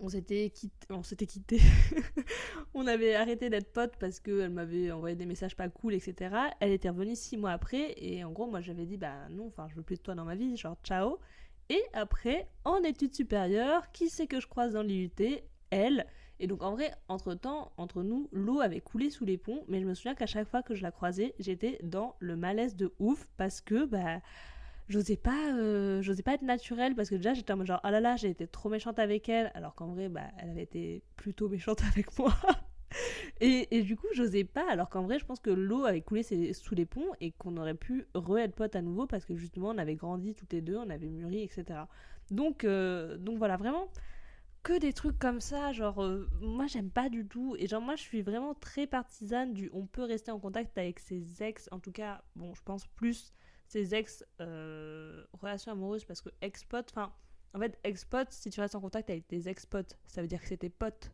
On 0.00 0.08
s'était 0.08 0.50
quitté, 0.50 1.58
on 2.74 2.86
avait 2.86 3.14
arrêté 3.14 3.50
d'être 3.50 3.72
potes 3.72 3.96
parce 3.98 4.20
qu'elle 4.20 4.50
m'avait 4.50 4.92
envoyé 4.92 5.16
des 5.16 5.26
messages 5.26 5.56
pas 5.56 5.68
cool, 5.68 5.94
etc. 5.94 6.34
Elle 6.60 6.70
était 6.70 6.88
revenue 6.88 7.16
six 7.16 7.36
mois 7.36 7.50
après 7.50 7.94
et 7.96 8.22
en 8.22 8.30
gros 8.30 8.46
moi 8.46 8.60
j'avais 8.60 8.86
dit 8.86 8.96
bah 8.96 9.28
non, 9.30 9.48
enfin 9.48 9.66
je 9.68 9.74
veux 9.74 9.82
plus 9.82 9.96
de 9.96 10.02
toi 10.02 10.14
dans 10.14 10.24
ma 10.24 10.36
vie, 10.36 10.56
genre 10.56 10.76
ciao. 10.84 11.18
Et 11.68 11.82
après, 11.92 12.48
en 12.64 12.82
études 12.82 13.14
supérieures, 13.14 13.90
qui 13.92 14.08
c'est 14.08 14.26
que 14.26 14.40
je 14.40 14.46
croise 14.46 14.72
dans 14.72 14.82
l'IUT? 14.82 15.10
Elle. 15.70 16.06
Et 16.40 16.46
donc 16.46 16.62
en 16.62 16.72
vrai, 16.72 16.92
entre-temps, 17.08 17.72
entre 17.76 18.02
nous, 18.02 18.28
l'eau 18.32 18.60
avait 18.60 18.80
coulé 18.80 19.10
sous 19.10 19.24
les 19.24 19.36
ponts, 19.36 19.64
mais 19.68 19.80
je 19.80 19.86
me 19.86 19.94
souviens 19.94 20.14
qu'à 20.14 20.26
chaque 20.26 20.48
fois 20.48 20.62
que 20.62 20.74
je 20.74 20.82
la 20.82 20.92
croisais, 20.92 21.34
j'étais 21.40 21.78
dans 21.82 22.14
le 22.20 22.36
malaise 22.36 22.76
de 22.76 22.94
ouf 23.00 23.28
parce 23.36 23.60
que 23.60 23.84
bah 23.84 24.20
j'osais 24.88 25.16
pas 25.16 25.52
euh, 25.54 26.02
j'osais 26.02 26.22
pas 26.22 26.34
être 26.34 26.42
naturelle 26.42 26.94
parce 26.94 27.10
que 27.10 27.14
déjà 27.14 27.34
j'étais 27.34 27.52
en 27.52 27.64
genre 27.64 27.80
ah 27.82 27.90
là 27.90 28.00
là, 28.00 28.16
j'ai 28.16 28.30
été 28.30 28.46
trop 28.46 28.68
méchante 28.68 28.98
avec 28.98 29.28
elle 29.28 29.50
alors 29.54 29.74
qu'en 29.74 29.88
vrai 29.88 30.08
bah 30.08 30.28
elle 30.38 30.50
avait 30.50 30.62
été 30.62 31.02
plutôt 31.16 31.48
méchante 31.48 31.82
avec 31.92 32.18
moi. 32.18 32.32
et, 33.40 33.76
et, 33.76 33.82
du 33.82 33.96
coup, 33.96 34.06
j'osais 34.14 34.44
pas, 34.44 34.64
alors 34.70 34.88
qu'en 34.88 35.02
vrai, 35.02 35.18
je 35.18 35.26
pense 35.26 35.40
que 35.40 35.50
l'eau 35.50 35.84
avait 35.84 36.00
coulé 36.00 36.22
sous 36.22 36.74
les 36.74 36.86
ponts 36.86 37.12
et 37.20 37.32
qu'on 37.32 37.56
aurait 37.58 37.74
pu 37.74 38.06
re-être 38.14 38.54
potes 38.54 38.76
à 38.76 38.82
nouveau 38.82 39.06
parce 39.06 39.24
que 39.24 39.36
justement, 39.36 39.68
on 39.68 39.78
avait 39.78 39.94
grandi 39.94 40.34
toutes 40.34 40.52
les 40.54 40.62
deux, 40.62 40.76
on 40.76 40.88
avait 40.88 41.08
mûri, 41.08 41.42
etc. 41.42 41.80
Donc, 42.30 42.64
euh, 42.64 43.18
donc 43.18 43.38
voilà, 43.38 43.56
vraiment, 43.56 43.90
que 44.62 44.78
des 44.78 44.92
trucs 44.92 45.18
comme 45.18 45.40
ça, 45.40 45.72
genre 45.72 46.02
euh, 46.02 46.28
moi 46.40 46.66
j'aime 46.66 46.90
pas 46.90 47.08
du 47.08 47.26
tout 47.26 47.56
et 47.58 47.66
genre 47.66 47.80
moi 47.80 47.96
je 47.96 48.02
suis 48.02 48.22
vraiment 48.22 48.54
très 48.54 48.86
partisane 48.86 49.54
du 49.54 49.70
on 49.72 49.86
peut 49.86 50.02
rester 50.02 50.30
en 50.30 50.38
contact 50.38 50.76
avec 50.76 50.98
ses 50.98 51.42
ex, 51.42 51.68
en 51.70 51.78
tout 51.78 51.92
cas 51.92 52.22
bon 52.36 52.54
je 52.54 52.62
pense 52.64 52.86
plus 52.88 53.32
ses 53.68 53.94
ex 53.94 54.24
euh, 54.40 55.24
amoureuses 55.66 56.04
parce 56.04 56.20
que 56.20 56.30
ex-potes, 56.40 56.90
enfin 56.90 57.12
en 57.54 57.60
fait 57.60 57.78
ex-potes 57.84 58.32
si 58.32 58.50
tu 58.50 58.60
restes 58.60 58.74
en 58.74 58.80
contact 58.80 59.08
avec 59.10 59.26
tes 59.26 59.48
ex-potes 59.48 59.96
ça 60.06 60.20
veut 60.20 60.28
dire 60.28 60.40
que 60.40 60.48
c'est 60.48 60.58
tes 60.58 60.70
potes 60.70 61.12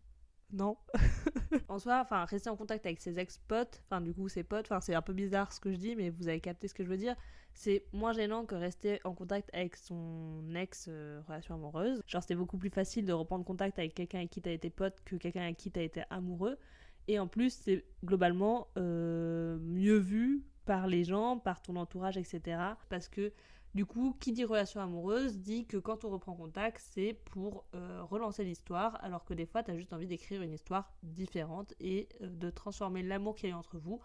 non? 0.54 0.76
en 1.68 1.78
soi, 1.78 2.00
enfin, 2.00 2.24
rester 2.24 2.48
en 2.48 2.56
contact 2.56 2.86
avec 2.86 3.00
ses 3.00 3.18
ex-potes, 3.18 3.82
enfin, 3.86 4.00
du 4.00 4.14
coup, 4.14 4.28
ses 4.28 4.44
potes, 4.44 4.66
enfin, 4.66 4.80
c'est 4.80 4.94
un 4.94 5.02
peu 5.02 5.12
bizarre 5.12 5.52
ce 5.52 5.60
que 5.60 5.72
je 5.72 5.76
dis, 5.76 5.96
mais 5.96 6.10
vous 6.10 6.28
avez 6.28 6.40
capté 6.40 6.68
ce 6.68 6.74
que 6.74 6.84
je 6.84 6.88
veux 6.88 6.96
dire. 6.96 7.16
C'est 7.52 7.86
moins 7.92 8.12
gênant 8.12 8.44
que 8.46 8.54
rester 8.54 9.00
en 9.04 9.14
contact 9.14 9.50
avec 9.52 9.76
son 9.76 10.42
ex-relation 10.54 11.54
amoureuse. 11.54 12.02
Genre, 12.06 12.22
c'était 12.22 12.34
beaucoup 12.34 12.58
plus 12.58 12.70
facile 12.70 13.06
de 13.06 13.12
reprendre 13.12 13.44
contact 13.44 13.78
avec 13.78 13.94
quelqu'un 13.94 14.18
avec 14.18 14.30
qui 14.30 14.42
t'as 14.42 14.50
été 14.50 14.70
pote 14.70 14.96
que 15.04 15.16
quelqu'un 15.16 15.42
avec 15.42 15.56
qui 15.56 15.70
t'as 15.70 15.82
été 15.82 16.02
amoureux. 16.10 16.58
Et 17.06 17.18
en 17.18 17.28
plus, 17.28 17.50
c'est 17.50 17.84
globalement 18.04 18.68
euh, 18.76 19.58
mieux 19.60 19.98
vu 19.98 20.42
par 20.64 20.86
les 20.86 21.04
gens, 21.04 21.38
par 21.38 21.62
ton 21.62 21.76
entourage, 21.76 22.16
etc. 22.16 22.58
Parce 22.88 23.08
que 23.08 23.32
du 23.74 23.86
coup, 23.86 24.16
qui 24.20 24.32
dit 24.32 24.44
relation 24.44 24.80
amoureuse 24.80 25.38
dit 25.38 25.66
que 25.66 25.76
quand 25.76 26.04
on 26.04 26.10
reprend 26.10 26.34
contact, 26.34 26.80
c'est 26.92 27.18
pour 27.24 27.64
euh, 27.74 28.04
relancer 28.04 28.44
l'histoire, 28.44 28.96
alors 29.02 29.24
que 29.24 29.34
des 29.34 29.46
fois, 29.46 29.64
tu 29.64 29.72
as 29.72 29.76
juste 29.76 29.92
envie 29.92 30.06
d'écrire 30.06 30.42
une 30.42 30.52
histoire 30.52 30.92
différente 31.02 31.74
et 31.80 32.08
euh, 32.22 32.28
de 32.28 32.50
transformer 32.50 33.02
l'amour 33.02 33.34
qu'il 33.34 33.48
y 33.48 33.52
a 33.52 33.58
entre 33.58 33.78
vous 33.78 34.00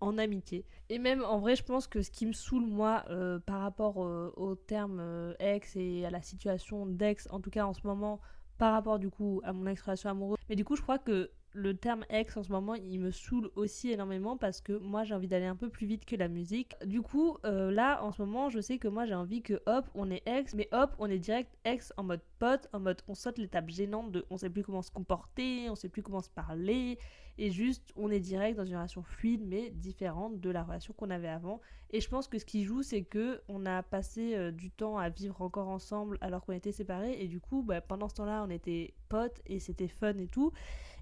en 0.00 0.18
amitié. 0.18 0.66
Et 0.88 0.98
même 0.98 1.22
en 1.22 1.38
vrai, 1.38 1.54
je 1.54 1.62
pense 1.62 1.86
que 1.86 2.02
ce 2.02 2.10
qui 2.10 2.26
me 2.26 2.32
saoule, 2.32 2.66
moi, 2.66 3.04
euh, 3.10 3.38
par 3.38 3.60
rapport 3.60 3.98
au 3.98 4.56
terme 4.56 5.36
ex 5.38 5.76
et 5.76 6.04
à 6.04 6.10
la 6.10 6.20
situation 6.20 6.86
d'ex, 6.86 7.28
en 7.30 7.40
tout 7.40 7.50
cas 7.50 7.64
en 7.64 7.74
ce 7.74 7.86
moment, 7.86 8.20
par 8.58 8.72
rapport 8.72 8.98
du 8.98 9.10
coup 9.10 9.40
à 9.44 9.52
mon 9.52 9.68
ex-relation 9.68 10.10
amoureuse, 10.10 10.38
mais 10.48 10.56
du 10.56 10.64
coup, 10.64 10.74
je 10.74 10.82
crois 10.82 10.98
que 10.98 11.30
le 11.54 11.74
terme 11.76 12.04
ex 12.08 12.36
en 12.36 12.42
ce 12.42 12.50
moment 12.50 12.74
il 12.74 12.98
me 12.98 13.10
saoule 13.10 13.50
aussi 13.56 13.90
énormément 13.90 14.36
parce 14.36 14.60
que 14.60 14.72
moi 14.72 15.04
j'ai 15.04 15.14
envie 15.14 15.28
d'aller 15.28 15.46
un 15.46 15.56
peu 15.56 15.68
plus 15.68 15.86
vite 15.86 16.04
que 16.04 16.16
la 16.16 16.28
musique. 16.28 16.74
Du 16.84 17.02
coup 17.02 17.36
euh, 17.44 17.70
là 17.70 18.02
en 18.02 18.12
ce 18.12 18.22
moment 18.22 18.48
je 18.48 18.60
sais 18.60 18.78
que 18.78 18.88
moi 18.88 19.04
j'ai 19.04 19.14
envie 19.14 19.42
que 19.42 19.60
hop 19.66 19.86
on 19.94 20.10
est 20.10 20.26
ex 20.26 20.54
mais 20.54 20.68
hop 20.72 20.94
on 20.98 21.06
est 21.06 21.18
direct 21.18 21.54
ex 21.64 21.92
en 21.96 22.04
mode 22.04 22.22
pote, 22.38 22.68
en 22.72 22.80
mode 22.80 23.02
on 23.08 23.14
saute 23.14 23.38
l'étape 23.38 23.68
gênante 23.68 24.12
de 24.12 24.24
on 24.30 24.38
sait 24.38 24.50
plus 24.50 24.62
comment 24.62 24.82
se 24.82 24.90
comporter, 24.90 25.68
on 25.68 25.74
sait 25.74 25.88
plus 25.88 26.02
comment 26.02 26.22
se 26.22 26.30
parler 26.30 26.98
et 27.38 27.50
juste 27.50 27.92
on 27.96 28.10
est 28.10 28.20
direct 28.20 28.56
dans 28.56 28.64
une 28.64 28.76
relation 28.76 29.02
fluide 29.02 29.42
mais 29.46 29.70
différente 29.70 30.40
de 30.40 30.50
la 30.50 30.62
relation 30.62 30.94
qu'on 30.94 31.10
avait 31.10 31.28
avant. 31.28 31.60
Et 31.90 32.00
je 32.00 32.08
pense 32.08 32.28
que 32.28 32.38
ce 32.38 32.46
qui 32.46 32.64
joue 32.64 32.82
c'est 32.82 33.02
que 33.02 33.42
on 33.48 33.66
a 33.66 33.82
passé 33.82 34.34
euh, 34.34 34.50
du 34.50 34.70
temps 34.70 34.96
à 34.96 35.10
vivre 35.10 35.42
encore 35.42 35.68
ensemble 35.68 36.16
alors 36.22 36.44
qu'on 36.44 36.52
était 36.52 36.72
séparés 36.72 37.16
et 37.20 37.28
du 37.28 37.40
coup 37.40 37.62
bah, 37.62 37.82
pendant 37.82 38.08
ce 38.08 38.14
temps-là 38.14 38.44
on 38.46 38.50
était 38.50 38.94
potes 39.10 39.40
et 39.46 39.58
c'était 39.58 39.88
fun 39.88 40.16
et 40.16 40.28
tout. 40.28 40.52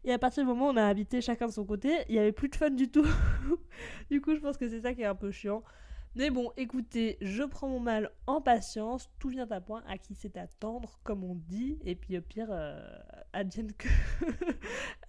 Et 0.04 0.12
à 0.12 0.18
partir 0.18 0.42
du 0.42 0.48
moment 0.48 0.68
où 0.68 0.72
on 0.72 0.76
a 0.76 0.86
habité 0.86 1.20
chacun 1.20 1.46
de 1.46 1.52
son 1.52 1.64
côté, 1.64 1.90
il 2.08 2.12
n'y 2.12 2.18
avait 2.18 2.32
plus 2.32 2.48
de 2.48 2.56
fun 2.56 2.70
du 2.70 2.90
tout. 2.90 3.06
du 4.10 4.20
coup, 4.20 4.34
je 4.34 4.40
pense 4.40 4.56
que 4.56 4.68
c'est 4.68 4.80
ça 4.80 4.94
qui 4.94 5.02
est 5.02 5.06
un 5.06 5.14
peu 5.14 5.30
chiant. 5.30 5.62
Mais 6.16 6.30
bon, 6.30 6.50
écoutez, 6.56 7.18
je 7.20 7.44
prends 7.44 7.68
mon 7.68 7.78
mal 7.78 8.10
en 8.26 8.40
patience, 8.40 9.08
tout 9.20 9.28
vient 9.28 9.48
à 9.48 9.60
point, 9.60 9.84
à 9.86 9.96
qui 9.96 10.16
c'est 10.16 10.36
attendre, 10.36 10.98
comme 11.04 11.22
on 11.22 11.36
dit, 11.36 11.78
et 11.84 11.94
puis 11.94 12.18
au 12.18 12.20
pire, 12.20 12.48
euh, 12.50 12.82
que... 13.32 13.88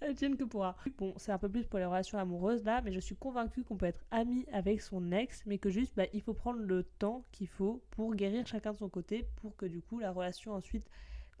advienne 0.00 0.36
que 0.36 0.44
pourra. 0.44 0.76
Bon, 0.98 1.12
c'est 1.16 1.32
un 1.32 1.38
peu 1.38 1.48
plus 1.48 1.66
pour 1.66 1.80
les 1.80 1.86
relations 1.86 2.18
amoureuses 2.18 2.62
là, 2.62 2.82
mais 2.82 2.92
je 2.92 3.00
suis 3.00 3.16
convaincue 3.16 3.64
qu'on 3.64 3.76
peut 3.76 3.86
être 3.86 4.04
ami 4.12 4.46
avec 4.52 4.80
son 4.80 5.10
ex, 5.10 5.42
mais 5.44 5.58
que 5.58 5.70
juste, 5.70 5.92
bah, 5.96 6.06
il 6.12 6.22
faut 6.22 6.34
prendre 6.34 6.60
le 6.60 6.84
temps 6.84 7.24
qu'il 7.32 7.48
faut 7.48 7.82
pour 7.90 8.14
guérir 8.14 8.46
chacun 8.46 8.70
de 8.70 8.76
son 8.76 8.88
côté, 8.88 9.26
pour 9.40 9.56
que 9.56 9.66
du 9.66 9.82
coup, 9.82 9.98
la 9.98 10.12
relation 10.12 10.52
ensuite 10.52 10.88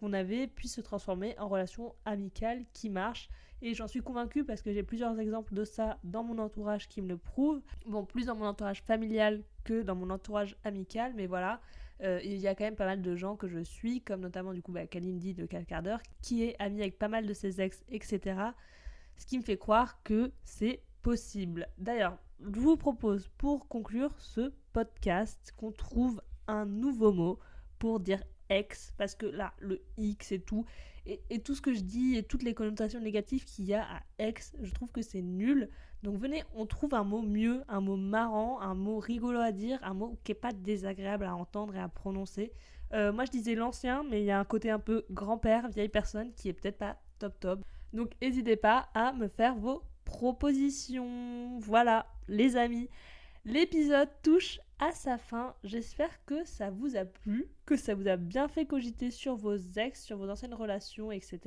qu'on 0.02 0.12
avait 0.12 0.48
puisse 0.48 0.74
se 0.74 0.80
transformer 0.80 1.38
en 1.38 1.46
relation 1.46 1.94
amicale 2.04 2.64
qui 2.72 2.90
marche. 2.90 3.30
Et 3.64 3.72
j'en 3.74 3.86
suis 3.86 4.00
convaincue 4.00 4.44
parce 4.44 4.60
que 4.60 4.72
j'ai 4.72 4.82
plusieurs 4.82 5.20
exemples 5.20 5.54
de 5.54 5.62
ça 5.62 5.98
dans 6.02 6.24
mon 6.24 6.38
entourage 6.38 6.88
qui 6.88 7.00
me 7.00 7.06
le 7.06 7.16
prouvent. 7.16 7.62
Bon, 7.86 8.04
plus 8.04 8.26
dans 8.26 8.34
mon 8.34 8.46
entourage 8.46 8.82
familial 8.82 9.44
que 9.62 9.82
dans 9.82 9.94
mon 9.94 10.10
entourage 10.10 10.56
amical, 10.64 11.12
mais 11.14 11.28
voilà. 11.28 11.60
Euh, 12.02 12.18
il 12.24 12.38
y 12.38 12.48
a 12.48 12.56
quand 12.56 12.64
même 12.64 12.74
pas 12.74 12.86
mal 12.86 13.00
de 13.00 13.14
gens 13.14 13.36
que 13.36 13.46
je 13.46 13.60
suis, 13.60 14.00
comme 14.00 14.22
notamment 14.22 14.52
du 14.52 14.60
coup 14.60 14.72
bah, 14.72 14.88
Kalindi 14.88 15.34
de 15.34 15.46
Calcardeur, 15.46 16.00
qui 16.20 16.42
est 16.42 16.56
amie 16.58 16.80
avec 16.80 16.98
pas 16.98 17.06
mal 17.06 17.24
de 17.24 17.32
ses 17.32 17.60
ex, 17.60 17.84
etc. 17.88 18.40
Ce 19.16 19.24
qui 19.24 19.38
me 19.38 19.44
fait 19.44 19.56
croire 19.56 20.02
que 20.02 20.32
c'est 20.42 20.82
possible. 21.02 21.68
D'ailleurs, 21.78 22.18
je 22.40 22.58
vous 22.58 22.76
propose 22.76 23.28
pour 23.38 23.68
conclure 23.68 24.18
ce 24.18 24.52
podcast 24.72 25.54
qu'on 25.56 25.70
trouve 25.70 26.20
un 26.48 26.66
nouveau 26.66 27.12
mot 27.12 27.38
pour 27.78 28.00
dire 28.00 28.24
ex, 28.56 28.92
parce 28.96 29.14
que 29.14 29.26
là, 29.26 29.52
le 29.60 29.82
X 29.96 30.32
et 30.32 30.40
tout, 30.40 30.64
et, 31.06 31.40
tout 31.40 31.54
ce 31.54 31.60
que 31.60 31.72
je 31.72 31.80
dis 31.80 32.16
et 32.16 32.22
toutes 32.22 32.42
les 32.42 32.54
connotations 32.54 33.00
négatives 33.00 33.44
qu'il 33.44 33.64
y 33.64 33.74
a 33.74 33.82
à 33.82 34.02
ex, 34.18 34.54
je 34.62 34.72
trouve 34.72 34.90
que 34.92 35.02
c'est 35.02 35.22
nul. 35.22 35.68
Donc 36.02 36.18
venez, 36.18 36.42
on 36.54 36.66
trouve 36.66 36.94
un 36.94 37.04
mot 37.04 37.22
mieux, 37.22 37.62
un 37.68 37.80
mot 37.80 37.96
marrant, 37.96 38.60
un 38.60 38.74
mot 38.74 38.98
rigolo 38.98 39.38
à 39.38 39.52
dire, 39.52 39.78
un 39.82 39.94
mot 39.94 40.18
qui 40.24 40.32
est 40.32 40.36
pas 40.36 40.52
désagréable 40.52 41.24
à 41.24 41.34
entendre 41.34 41.74
et 41.74 41.80
à 41.80 41.88
prononcer. 41.88 42.52
Euh, 42.92 43.12
moi 43.12 43.24
je 43.24 43.30
disais 43.30 43.54
l'ancien, 43.54 44.04
mais 44.08 44.20
il 44.20 44.26
y 44.26 44.30
a 44.30 44.38
un 44.38 44.44
côté 44.44 44.70
un 44.70 44.78
peu 44.78 45.04
grand-père, 45.10 45.68
vieille 45.68 45.88
personne, 45.88 46.32
qui 46.34 46.48
est 46.48 46.52
peut-être 46.52 46.78
pas 46.78 46.98
top 47.18 47.38
top. 47.40 47.64
Donc 47.92 48.12
n'hésitez 48.20 48.56
pas 48.56 48.88
à 48.94 49.12
me 49.12 49.28
faire 49.28 49.54
vos 49.54 49.82
propositions. 50.04 51.58
Voilà, 51.60 52.06
les 52.28 52.56
amis. 52.56 52.88
L'épisode 53.44 54.08
touche 54.22 54.60
à 54.82 54.90
sa 54.90 55.16
fin. 55.16 55.54
J'espère 55.62 56.24
que 56.24 56.44
ça 56.44 56.70
vous 56.70 56.96
a 56.96 57.04
plu, 57.04 57.46
que 57.66 57.76
ça 57.76 57.94
vous 57.94 58.08
a 58.08 58.16
bien 58.16 58.48
fait 58.48 58.66
cogiter 58.66 59.12
sur 59.12 59.36
vos 59.36 59.56
ex, 59.56 60.02
sur 60.02 60.16
vos 60.16 60.28
anciennes 60.28 60.54
relations, 60.54 61.12
etc. 61.12 61.38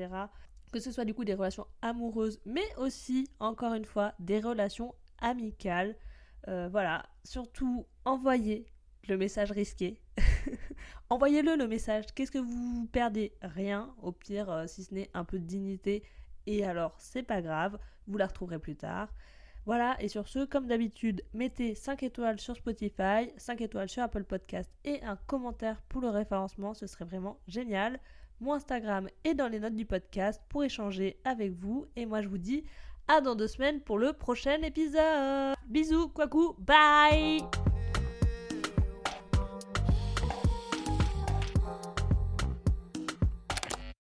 Que 0.72 0.80
ce 0.80 0.90
soit 0.90 1.04
du 1.04 1.14
coup 1.14 1.26
des 1.26 1.34
relations 1.34 1.68
amoureuses, 1.82 2.40
mais 2.46 2.66
aussi, 2.78 3.28
encore 3.40 3.74
une 3.74 3.84
fois, 3.84 4.14
des 4.20 4.40
relations 4.40 4.96
amicales. 5.20 5.98
Euh, 6.48 6.70
voilà, 6.72 7.06
surtout 7.26 7.86
envoyez 8.06 8.68
le 9.10 9.18
message 9.18 9.52
risqué. 9.52 10.02
Envoyez-le 11.10 11.56
le 11.56 11.68
message. 11.68 12.06
Qu'est-ce 12.16 12.32
que 12.32 12.40
vous 12.40 12.88
perdez? 12.92 13.34
Rien, 13.42 13.94
au 14.02 14.12
pire, 14.12 14.50
euh, 14.50 14.66
si 14.66 14.84
ce 14.84 14.94
n'est 14.94 15.10
un 15.14 15.26
peu 15.26 15.40
de 15.40 15.46
dignité. 15.46 16.04
Et 16.48 16.64
alors, 16.64 16.96
c'est 17.00 17.24
pas 17.24 17.42
grave, 17.42 17.80
vous 18.08 18.18
la 18.18 18.28
retrouverez 18.28 18.60
plus 18.60 18.76
tard. 18.76 19.10
Voilà, 19.66 19.96
et 20.00 20.10
sur 20.10 20.28
ce, 20.28 20.46
comme 20.46 20.68
d'habitude, 20.68 21.24
mettez 21.34 21.74
5 21.74 22.04
étoiles 22.04 22.40
sur 22.40 22.56
Spotify, 22.56 23.32
5 23.38 23.62
étoiles 23.62 23.90
sur 23.90 24.04
Apple 24.04 24.24
Podcast 24.24 24.72
et 24.84 25.02
un 25.04 25.16
commentaire 25.16 25.82
pour 25.90 26.02
le 26.02 26.10
référencement, 26.10 26.76
ce 26.76 26.86
serait 26.86 27.06
vraiment 27.06 27.40
génial. 27.48 28.00
Mon 28.42 28.54
Instagram 28.54 29.08
est 29.24 29.34
dans 29.34 29.48
les 29.48 29.60
notes 29.60 29.76
du 29.76 29.86
podcast 29.86 30.42
pour 30.50 30.64
échanger 30.64 31.18
avec 31.24 31.54
vous. 31.54 31.88
Et 31.96 32.06
moi, 32.06 32.22
je 32.22 32.28
vous 32.28 32.38
dis 32.38 32.64
à 33.08 33.22
dans 33.22 33.36
deux 33.36 33.48
semaines 33.48 33.82
pour 33.82 33.98
le 33.98 34.14
prochain 34.14 34.62
épisode. 34.62 35.56
Bisous, 35.68 36.10
coucou, 36.10 36.56
bye 36.60 37.75